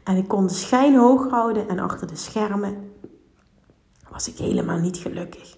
[0.04, 2.92] En ik kon de schijn hoog houden en achter de schermen
[4.12, 5.58] was ik helemaal niet gelukkig.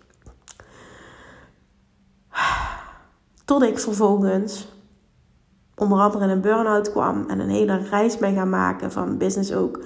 [3.47, 4.67] Tot ik vervolgens
[5.75, 9.53] onder andere in een burn-out kwam en een hele reis ben gaan maken van business
[9.53, 9.79] ook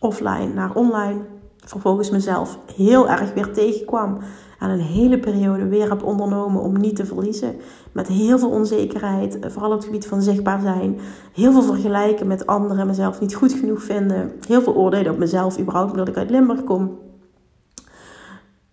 [0.00, 1.20] offline naar online.
[1.56, 4.18] Vervolgens mezelf heel erg weer tegenkwam
[4.58, 7.56] en een hele periode weer heb ondernomen om niet te verliezen.
[7.92, 10.98] Met heel veel onzekerheid, vooral op het gebied van zichtbaar zijn.
[11.32, 14.32] Heel veel vergelijken met anderen, mezelf niet goed genoeg vinden.
[14.46, 17.07] Heel veel oordelen op mezelf, überhaupt omdat ik uit Limburg kom.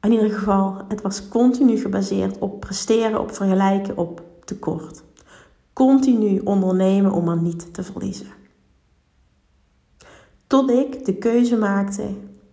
[0.06, 5.04] In ieder geval, het was continu gebaseerd op presteren, op vergelijken, op tekort.
[5.74, 8.28] Continu ondernemen om er niet te verliezen.
[10.48, 12.04] Tot ik de keuze maakte,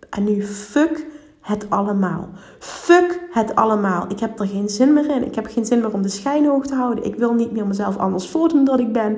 [0.09, 1.05] en nu fuck
[1.41, 2.29] het allemaal.
[2.59, 4.05] Fuck het allemaal.
[4.09, 5.25] Ik heb er geen zin meer in.
[5.25, 7.03] Ik heb geen zin meer om de schijn hoog te houden.
[7.03, 9.17] Ik wil niet meer mezelf anders voordoen dan ik ben.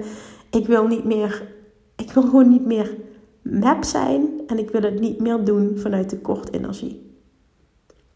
[0.50, 1.48] Ik wil niet meer.
[1.96, 2.96] Ik wil gewoon niet meer
[3.42, 4.30] map zijn.
[4.48, 7.05] En ik wil het niet meer doen vanuit tekort energie.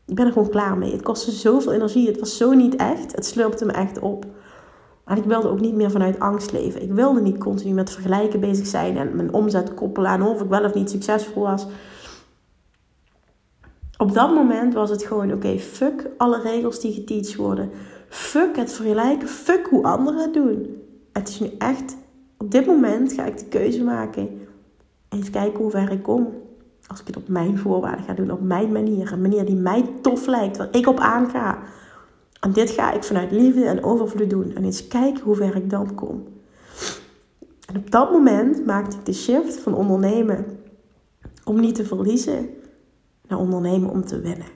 [0.10, 0.91] Ik ben er gewoon klaar mee.
[0.91, 2.07] Het kostte zoveel energie.
[2.07, 3.16] Het was zo niet echt.
[3.16, 4.26] Het slurpte me echt op.
[5.05, 6.82] En ik wilde ook niet meer vanuit angst leven.
[6.82, 10.49] Ik wilde niet continu met vergelijken bezig zijn en mijn omzet koppelen aan of ik
[10.49, 11.68] wel of niet succesvol was.
[13.97, 17.70] Op dat moment was het gewoon: oké, fuck alle regels die geteacht worden.
[18.07, 19.28] Fuck het vergelijken.
[19.28, 20.84] Fuck hoe anderen het doen.
[21.14, 21.97] Het is nu echt,
[22.38, 24.47] op dit moment ga ik de keuze maken.
[25.10, 26.28] Even kijken hoe ver ik kom.
[26.90, 29.12] Als ik het op mijn voorwaarden ga doen, op mijn manier.
[29.12, 31.58] Een manier die mij tof lijkt, waar ik op aanga.
[32.40, 34.56] En dit ga ik vanuit liefde en overvloed doen.
[34.56, 36.28] En eens kijken hoe ver ik dan kom.
[37.68, 40.46] En op dat moment maakte ik de shift van ondernemen
[41.44, 42.50] om niet te verliezen
[43.28, 44.48] naar ondernemen om te winnen.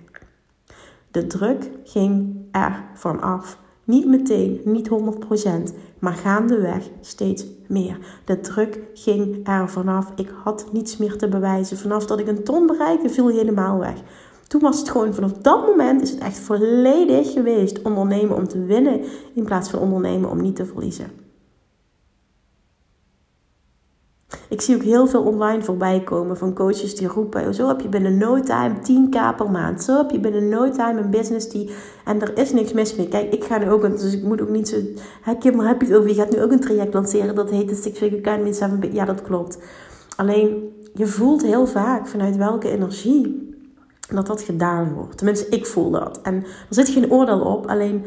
[1.12, 3.58] De druk ging er vanaf.
[3.84, 7.46] Niet meteen, niet 100%, maar gaandeweg steeds
[8.26, 10.11] De druk ging er vanaf.
[10.15, 11.78] Ik had niets meer te bewijzen.
[11.78, 13.95] Vanaf dat ik een ton bereikte, viel helemaal weg.
[14.47, 18.65] Toen was het gewoon, vanaf dat moment is het echt volledig geweest ondernemen om te
[18.65, 19.01] winnen
[19.34, 21.22] in plaats van ondernemen om niet te verliezen.
[24.50, 27.90] Ik zie ook heel veel online voorbij komen van coaches die roepen: Zo heb je
[27.90, 29.84] binnen no time 10k per maand.
[29.84, 31.70] Zo heb je binnen no time een business die.
[32.06, 33.08] En er is niks mis mee.
[33.08, 33.82] Kijk, ik ga nu ook.
[33.82, 34.78] Dus ik moet ook niet zo.
[35.40, 36.10] Kim, heb je het over?
[36.10, 37.36] Je gaat nu ook een traject lanceren.
[37.36, 39.58] Dat heet de Six Figure Academy 7 Ja, dat klopt.
[40.16, 43.52] Alleen je voelt heel vaak vanuit welke energie
[44.14, 45.18] dat dat gedaan wordt.
[45.18, 46.20] Tenminste, ik voel dat.
[46.22, 47.68] En er zit geen oordeel op.
[47.68, 48.04] Alleen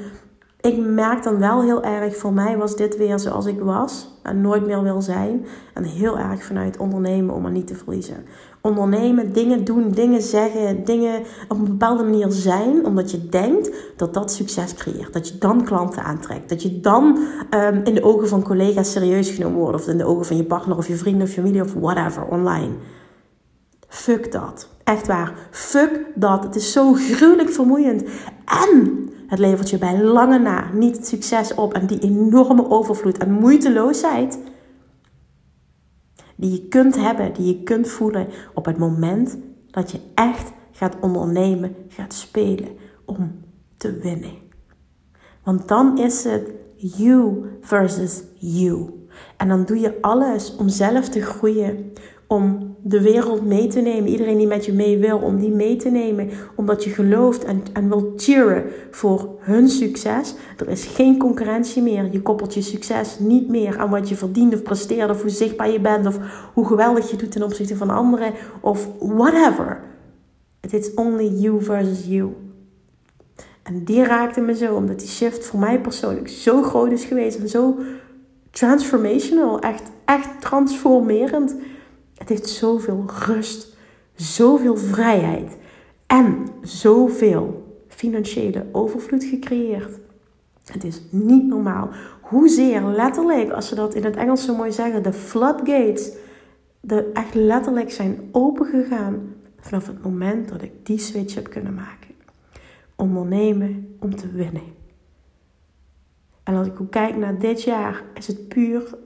[0.66, 4.40] ik merk dan wel heel erg, voor mij was dit weer zoals ik was en
[4.40, 5.46] nooit meer wil zijn.
[5.74, 8.24] En heel erg vanuit ondernemen om er niet te verliezen.
[8.60, 14.14] Ondernemen, dingen doen, dingen zeggen, dingen op een bepaalde manier zijn, omdat je denkt dat
[14.14, 15.12] dat succes creëert.
[15.12, 16.48] Dat je dan klanten aantrekt.
[16.48, 17.18] Dat je dan
[17.54, 19.80] um, in de ogen van collega's serieus genomen wordt.
[19.80, 22.72] Of in de ogen van je partner of je vrienden of familie of whatever online.
[23.88, 24.68] Fuck dat.
[24.84, 25.32] Echt waar.
[25.50, 26.44] Fuck dat.
[26.44, 28.04] Het is zo gruwelijk vermoeiend.
[28.68, 33.18] En het levert je bij lange na niet het succes op en die enorme overvloed
[33.18, 34.38] en moeiteloosheid
[36.36, 39.38] die je kunt hebben, die je kunt voelen op het moment
[39.70, 42.68] dat je echt gaat ondernemen, gaat spelen
[43.04, 43.44] om
[43.76, 44.32] te winnen.
[45.42, 48.90] Want dan is het you versus you.
[49.36, 51.92] En dan doe je alles om zelf te groeien,
[52.26, 54.10] om de wereld mee te nemen.
[54.10, 56.30] Iedereen die met je mee wil, om die mee te nemen.
[56.54, 60.34] Omdat je gelooft en, en wil cheeren voor hun succes.
[60.56, 62.12] Er is geen concurrentie meer.
[62.12, 65.10] Je koppelt je succes niet meer aan wat je verdient of presteert.
[65.10, 66.06] Of hoe zichtbaar je bent.
[66.06, 66.18] Of
[66.54, 68.32] hoe geweldig je doet ten opzichte van anderen.
[68.60, 69.80] Of whatever.
[70.70, 72.34] It's only you versus you.
[73.62, 77.38] En die raakte me zo, omdat die shift voor mij persoonlijk zo groot is geweest.
[77.38, 77.78] En zo
[78.50, 79.58] transformational.
[79.58, 81.56] Echt, echt transformerend
[82.16, 83.76] het heeft zoveel rust,
[84.14, 85.56] zoveel vrijheid
[86.06, 89.98] en zoveel financiële overvloed gecreëerd.
[90.64, 91.88] Het is niet normaal
[92.20, 96.12] hoezeer letterlijk, als ze dat in het Engels zo mooi zeggen, de floodgates,
[96.80, 102.14] de echt letterlijk zijn opengegaan vanaf het moment dat ik die switch heb kunnen maken.
[102.96, 104.74] Ondernemen om te winnen.
[106.42, 108.96] En als ik ook kijk naar dit jaar, is het puur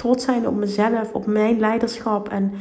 [0.00, 2.52] trots zijn op mezelf, op mijn leiderschap en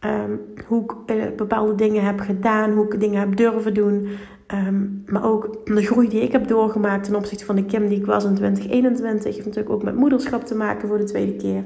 [0.00, 4.08] ehm, hoe ik eh, bepaalde dingen heb gedaan, hoe ik dingen heb durven doen.
[4.46, 7.98] Ehm, maar ook de groei die ik heb doorgemaakt ten opzichte van de Kim die
[7.98, 9.34] ik was in 2021.
[9.34, 11.64] Heeft natuurlijk ook met moederschap te maken voor de tweede keer.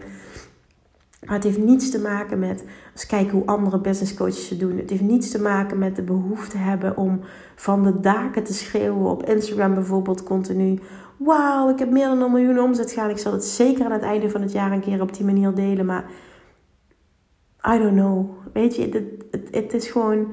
[1.24, 4.76] Maar het heeft niets te maken met eens kijken hoe andere business coaches het doen.
[4.76, 7.20] Het heeft niets te maken met de behoefte hebben om
[7.54, 10.78] van de daken te schreeuwen op Instagram bijvoorbeeld continu.
[11.18, 13.10] Wauw, ik heb meer dan een miljoen omzet gaan.
[13.10, 15.54] Ik zal het zeker aan het einde van het jaar een keer op die manier
[15.54, 15.86] delen.
[15.86, 16.04] Maar
[17.74, 18.30] I don't know.
[18.52, 20.28] Weet je, het, het, het is gewoon.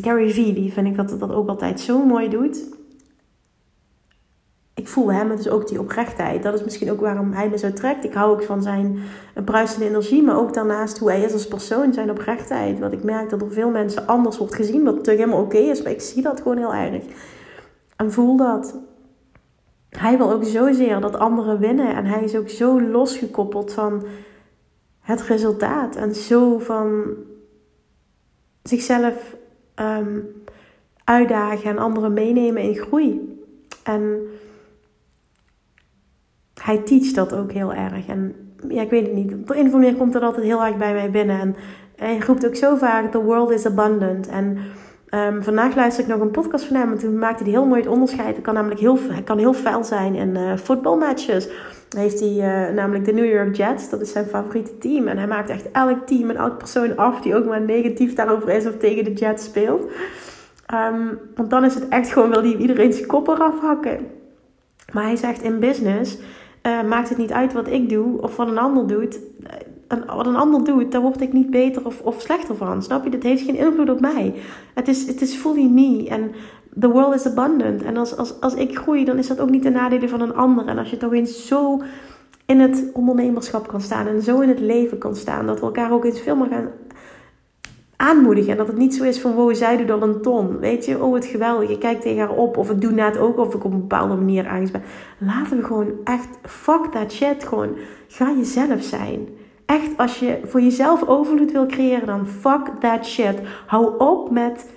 [0.00, 2.78] Gary Vee, die vind ik dat dat ook altijd zo mooi doet
[4.80, 6.42] ik voel hem dus ook die oprechtheid.
[6.42, 8.04] Dat is misschien ook waarom hij me zo trekt.
[8.04, 8.98] Ik hou ook van zijn
[9.44, 12.78] bruisende energie, maar ook daarnaast hoe hij is als persoon, zijn oprechtheid.
[12.78, 15.82] Want ik merk dat door veel mensen anders wordt gezien, wat natuurlijk helemaal oké is,
[15.82, 17.04] maar ik zie dat gewoon heel erg.
[17.96, 18.78] En voel dat.
[19.90, 24.06] Hij wil ook zozeer dat anderen winnen en hij is ook zo losgekoppeld van
[25.00, 27.14] het resultaat en zo van
[28.62, 29.36] zichzelf
[29.74, 30.18] ehm,
[31.04, 33.38] uitdagen en anderen meenemen in groei.
[33.82, 34.20] En
[36.62, 38.06] hij teacht dat ook heel erg.
[38.06, 38.34] En
[38.68, 39.32] ja, ik weet het niet.
[39.32, 41.40] Op een of andere manier komt dat altijd heel erg bij mij binnen.
[41.40, 41.56] En
[41.96, 44.28] hij roept ook zo vaak: The world is abundant.
[44.28, 44.58] En
[45.10, 46.92] um, vandaag luister ik nog een podcast van hem.
[46.92, 48.34] En toen maakte hij heel mooi het onderscheid.
[48.34, 51.48] Het kan namelijk heel, hij kan heel fel zijn in uh, voetbalmatches.
[51.96, 52.30] heeft hij
[52.68, 53.90] uh, namelijk de New York Jets.
[53.90, 55.08] Dat is zijn favoriete team.
[55.08, 58.48] En hij maakt echt elk team en elk persoon af die ook maar negatief daarover
[58.48, 59.90] is of tegen de Jets speelt.
[60.74, 64.06] Um, want dan is het echt gewoon, wil hij iedereen zijn kop eraf hakken.
[64.92, 66.18] Maar hij zegt in business
[66.62, 69.20] uh, maakt het niet uit wat ik doe of wat een ander doet.
[69.90, 72.82] En wat een ander doet, daar word ik niet beter of, of slechter van.
[72.82, 73.10] Snap je?
[73.10, 74.34] Dat heeft geen invloed op mij.
[74.74, 76.08] Het is, het is fully me.
[76.08, 76.30] En
[76.80, 77.82] the world is abundant.
[77.82, 80.34] En als, als, als ik groei, dan is dat ook niet de nadelen van een
[80.34, 80.66] ander.
[80.66, 81.82] En als je toch eens zo
[82.46, 85.92] in het ondernemerschap kan staan en zo in het leven kan staan, dat we elkaar
[85.92, 86.68] ook eens veel meer gaan
[87.96, 88.50] aanmoedigen.
[88.50, 90.58] En dat het niet zo is van, wow, zij doet al een ton.
[90.58, 91.70] Weet je, oh, het geweldig.
[91.70, 92.56] Ik kijk tegen haar op.
[92.56, 94.82] Of ik doe net ook of ik op een bepaalde manier ergens ben.
[95.18, 97.44] Laten we gewoon echt, fuck that shit.
[97.44, 97.76] Gewoon,
[98.08, 99.28] ga jezelf zijn.
[99.70, 103.38] Echt, als je voor jezelf overvloed wil creëren, dan fuck that shit.
[103.66, 104.70] Hou op met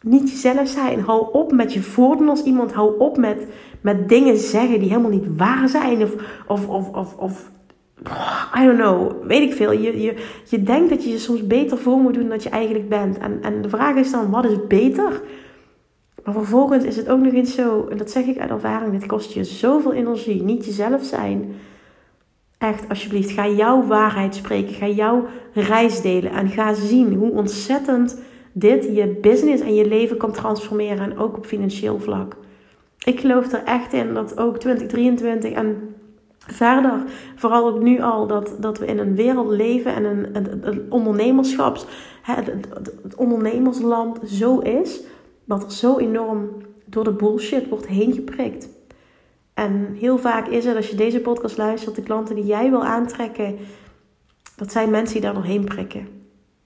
[0.00, 1.00] niet jezelf zijn.
[1.00, 2.72] Hou op met je voordoen als iemand.
[2.72, 3.46] Hou op met,
[3.80, 6.02] met dingen zeggen die helemaal niet waar zijn.
[6.02, 6.14] Of,
[6.46, 7.50] of, of, of, of
[8.58, 9.72] I don't know, weet ik veel.
[9.72, 10.14] Je, je,
[10.48, 13.18] je denkt dat je je soms beter voor moet doen dan je eigenlijk bent.
[13.18, 15.22] En, en de vraag is dan, wat is beter?
[16.24, 19.06] Maar vervolgens is het ook nog eens zo, en dat zeg ik uit ervaring, dit
[19.06, 20.42] kost je zoveel energie.
[20.42, 21.54] Niet jezelf zijn.
[22.58, 24.74] Echt, alsjeblieft, ga jouw waarheid spreken.
[24.74, 26.32] Ga jouw reis delen.
[26.32, 28.20] En ga zien hoe ontzettend
[28.52, 31.10] dit je business en je leven kan transformeren.
[31.10, 32.36] En ook op financieel vlak.
[33.04, 35.94] Ik geloof er echt in dat ook 2023 en
[36.46, 37.02] Verder,
[37.34, 40.36] vooral ook nu al, dat, dat we in een wereld leven en een,
[40.66, 41.86] een, ondernemerschaps,
[42.22, 42.46] het,
[43.02, 45.00] het, ondernemersland zo is,
[45.44, 46.48] dat er zo enorm
[46.84, 48.68] door de bullshit wordt heen geprikt.
[49.54, 52.84] En heel vaak is het, als je deze podcast luistert, de klanten die jij wil
[52.84, 53.56] aantrekken,
[54.56, 56.08] dat zijn mensen die daar doorheen prikken.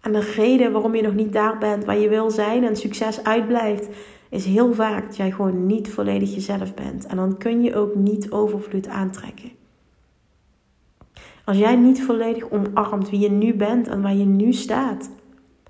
[0.01, 3.25] En de reden waarom je nog niet daar bent waar je wil zijn en succes
[3.25, 3.89] uitblijft,
[4.31, 7.07] is heel vaak dat jij gewoon niet volledig jezelf bent.
[7.07, 9.51] En dan kun je ook niet overvloed aantrekken.
[11.45, 15.11] Als jij niet volledig omarmt wie je nu bent en waar je nu staat.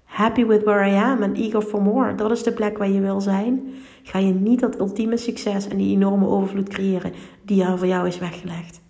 [0.05, 2.14] Happy with where I am and eager for more.
[2.14, 3.75] Dat is de plek waar je wil zijn.
[4.09, 8.06] Ga je niet dat ultieme succes en die enorme overvloed creëren die er voor jou
[8.06, 8.80] is weggelegd.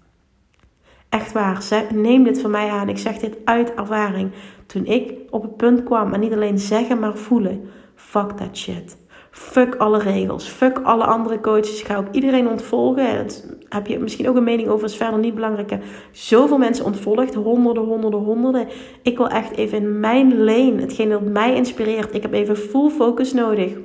[1.08, 1.64] Echt waar,
[1.94, 2.88] neem dit van mij aan.
[2.88, 4.30] Ik zeg dit uit ervaring.
[4.66, 7.68] Toen ik op het punt kwam en niet alleen zeggen, maar voelen.
[7.94, 8.96] Fuck that shit.
[9.30, 10.48] Fuck alle regels.
[10.48, 11.82] Fuck alle andere coaches.
[11.82, 13.26] Ga ook iedereen ontvolgen.
[13.68, 14.86] Heb je misschien ook een mening over.
[14.86, 15.78] is verder niet belangrijk.
[16.10, 17.34] Zoveel mensen ontvolgd.
[17.34, 18.68] Honderden, honderden, honderden.
[19.02, 20.80] Ik wil echt even in mijn lane.
[20.80, 22.14] Hetgeen dat mij inspireert.
[22.14, 23.76] Ik heb even full focus nodig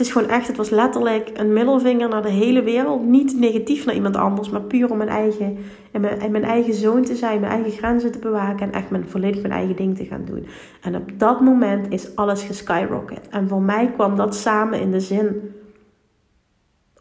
[0.00, 3.04] het is gewoon echt, het was letterlijk een middelvinger naar de hele wereld.
[3.04, 5.58] Niet negatief naar iemand anders, maar puur om mijn eigen,
[5.90, 8.90] en mijn, en mijn eigen zoon te zijn, mijn eigen grenzen te bewaken en echt
[8.90, 10.46] mijn, volledig mijn eigen ding te gaan doen.
[10.82, 13.28] En op dat moment is alles geskyrocket.
[13.28, 15.54] En voor mij kwam dat samen in de zin: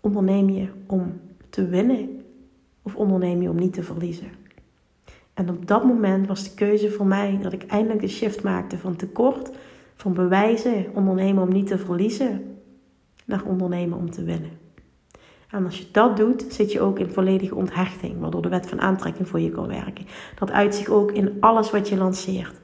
[0.02, 1.20] onderneem je om
[1.50, 2.22] te winnen
[2.82, 4.28] of onderneem je om niet te verliezen?
[5.34, 8.78] En op dat moment was de keuze voor mij dat ik eindelijk de shift maakte
[8.78, 9.52] van tekort,
[9.96, 12.49] van bewijzen, ondernemen om niet te verliezen
[13.30, 14.52] naar ondernemen om te winnen.
[15.50, 18.82] En als je dat doet, zit je ook in volledige onthechting, waardoor de wet van
[18.82, 20.06] aantrekking voor je kan werken.
[20.36, 22.62] Dat uit zich ook in alles wat je lanceert.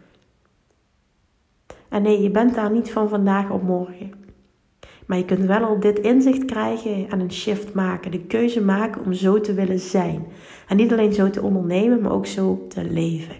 [1.89, 4.11] En nee, je bent daar niet van vandaag op morgen.
[5.05, 8.11] Maar je kunt wel al dit inzicht krijgen en een shift maken.
[8.11, 10.25] De keuze maken om zo te willen zijn.
[10.67, 13.35] En niet alleen zo te ondernemen, maar ook zo te leven.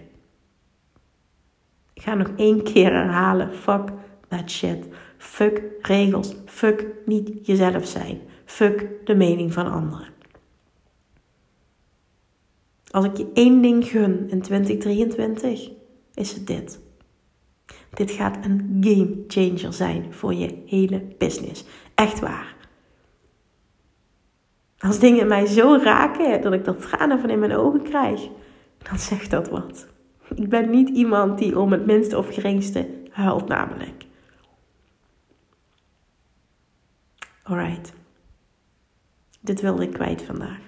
[1.94, 3.52] Ik ga nog één keer herhalen.
[3.52, 3.92] Fuck
[4.28, 4.88] that shit.
[5.18, 6.34] Fuck regels.
[6.44, 8.20] Fuck niet jezelf zijn.
[8.44, 10.14] Fuck de mening van anderen.
[12.90, 15.70] Als ik je één ding gun in 2023,
[16.14, 16.80] is het dit.
[17.90, 21.64] Dit gaat een game changer zijn voor je hele business.
[21.94, 22.56] Echt waar.
[24.78, 28.28] Als dingen mij zo raken dat ik dat tranen van in mijn ogen krijg,
[28.78, 29.86] dan zegt dat wat.
[30.34, 33.95] Ik ben niet iemand die om het minste of geringste huilt, namelijk.
[37.48, 37.92] Alright.
[39.40, 40.58] Dit wilde ik kwijt vandaag.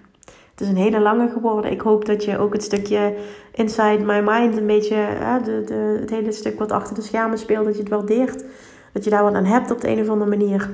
[0.50, 1.70] Het is een hele lange geworden.
[1.70, 3.14] Ik hoop dat je ook het stukje
[3.52, 7.38] inside my mind, een beetje hè, de, de, het hele stuk wat achter de schermen
[7.38, 8.44] speelt, dat je het waardeert.
[8.92, 10.70] Dat je daar wat aan hebt op de een of andere manier.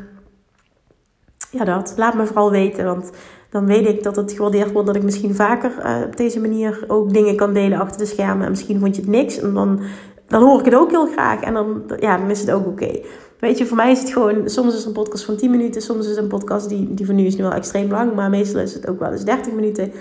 [1.50, 1.94] Ja, dat.
[1.96, 3.10] Laat me vooral weten, want
[3.50, 4.86] dan weet ik dat het gewaardeerd wordt.
[4.86, 8.44] Dat ik misschien vaker uh, op deze manier ook dingen kan delen achter de schermen.
[8.44, 9.38] En misschien vond je het niks.
[9.38, 9.80] En dan,
[10.26, 11.40] dan hoor ik het ook heel graag.
[11.40, 13.00] En dan, ja, dan is het ook oké.
[13.44, 16.08] Weet je, voor mij is het gewoon, soms is een podcast van 10 minuten, soms
[16.08, 18.74] is een podcast die, die voor nu is nu wel extreem lang, maar meestal is
[18.74, 19.92] het ook wel eens 30 minuten.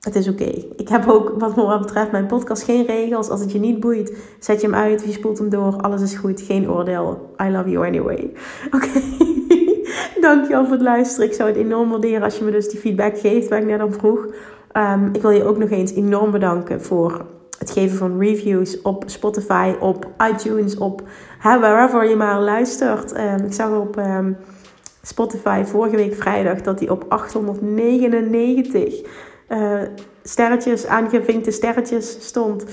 [0.00, 0.64] Het is oké.
[0.76, 3.28] Ik heb ook, wat me betreft, mijn podcast geen regels.
[3.28, 6.14] Als het je niet boeit, zet je hem uit, wie spoelt hem door, alles is
[6.14, 7.34] goed, geen oordeel.
[7.42, 8.32] I love you anyway.
[8.76, 9.00] Oké.
[10.20, 11.28] Dankjewel voor het luisteren.
[11.28, 13.82] Ik zou het enorm waarderen als je me dus die feedback geeft, waar ik net
[13.82, 14.26] om vroeg.
[14.72, 17.26] Um, ik wil je ook nog eens enorm bedanken voor
[17.58, 21.02] het geven van reviews op Spotify, op iTunes, op
[21.42, 23.16] wherever je maar luistert.
[23.16, 24.36] Um, ik zag op um,
[25.02, 29.06] Spotify vorige week vrijdag dat hij op 899
[29.48, 29.88] uh, eh,
[30.22, 32.64] sterretjes, aangevinkte sterretjes stond.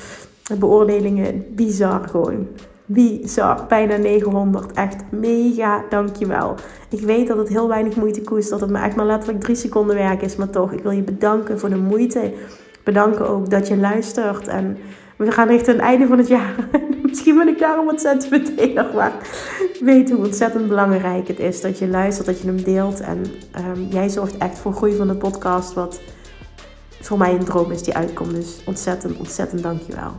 [0.60, 2.48] Beoordelingen, bizar gewoon.
[2.86, 4.72] Bizar, bijna 900.
[4.72, 6.56] Echt mega, dankjewel.
[6.90, 9.56] Ik weet dat het heel weinig moeite kost, dat het me echt maar letterlijk drie
[9.56, 10.36] seconden werk is.
[10.36, 12.34] Maar toch, ik wil je bedanken voor de moeite
[12.86, 14.48] bedanken ook dat je luistert.
[14.48, 14.78] En
[15.16, 16.56] we gaan richting het einde van het jaar.
[17.04, 19.14] Misschien ben ik daarom ontzettend meteen maar
[19.80, 23.00] weet hoe ontzettend belangrijk het is dat je luistert, dat je hem deelt.
[23.00, 23.26] En
[23.76, 26.02] um, jij zorgt echt voor groei van de podcast, wat
[27.02, 28.32] voor mij een droom is die uitkomt.
[28.32, 30.12] Dus ontzettend, ontzettend dankjewel.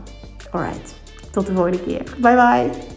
[0.51, 0.95] Alright,
[1.31, 2.03] tot de volgende keer.
[2.17, 2.96] Bye bye.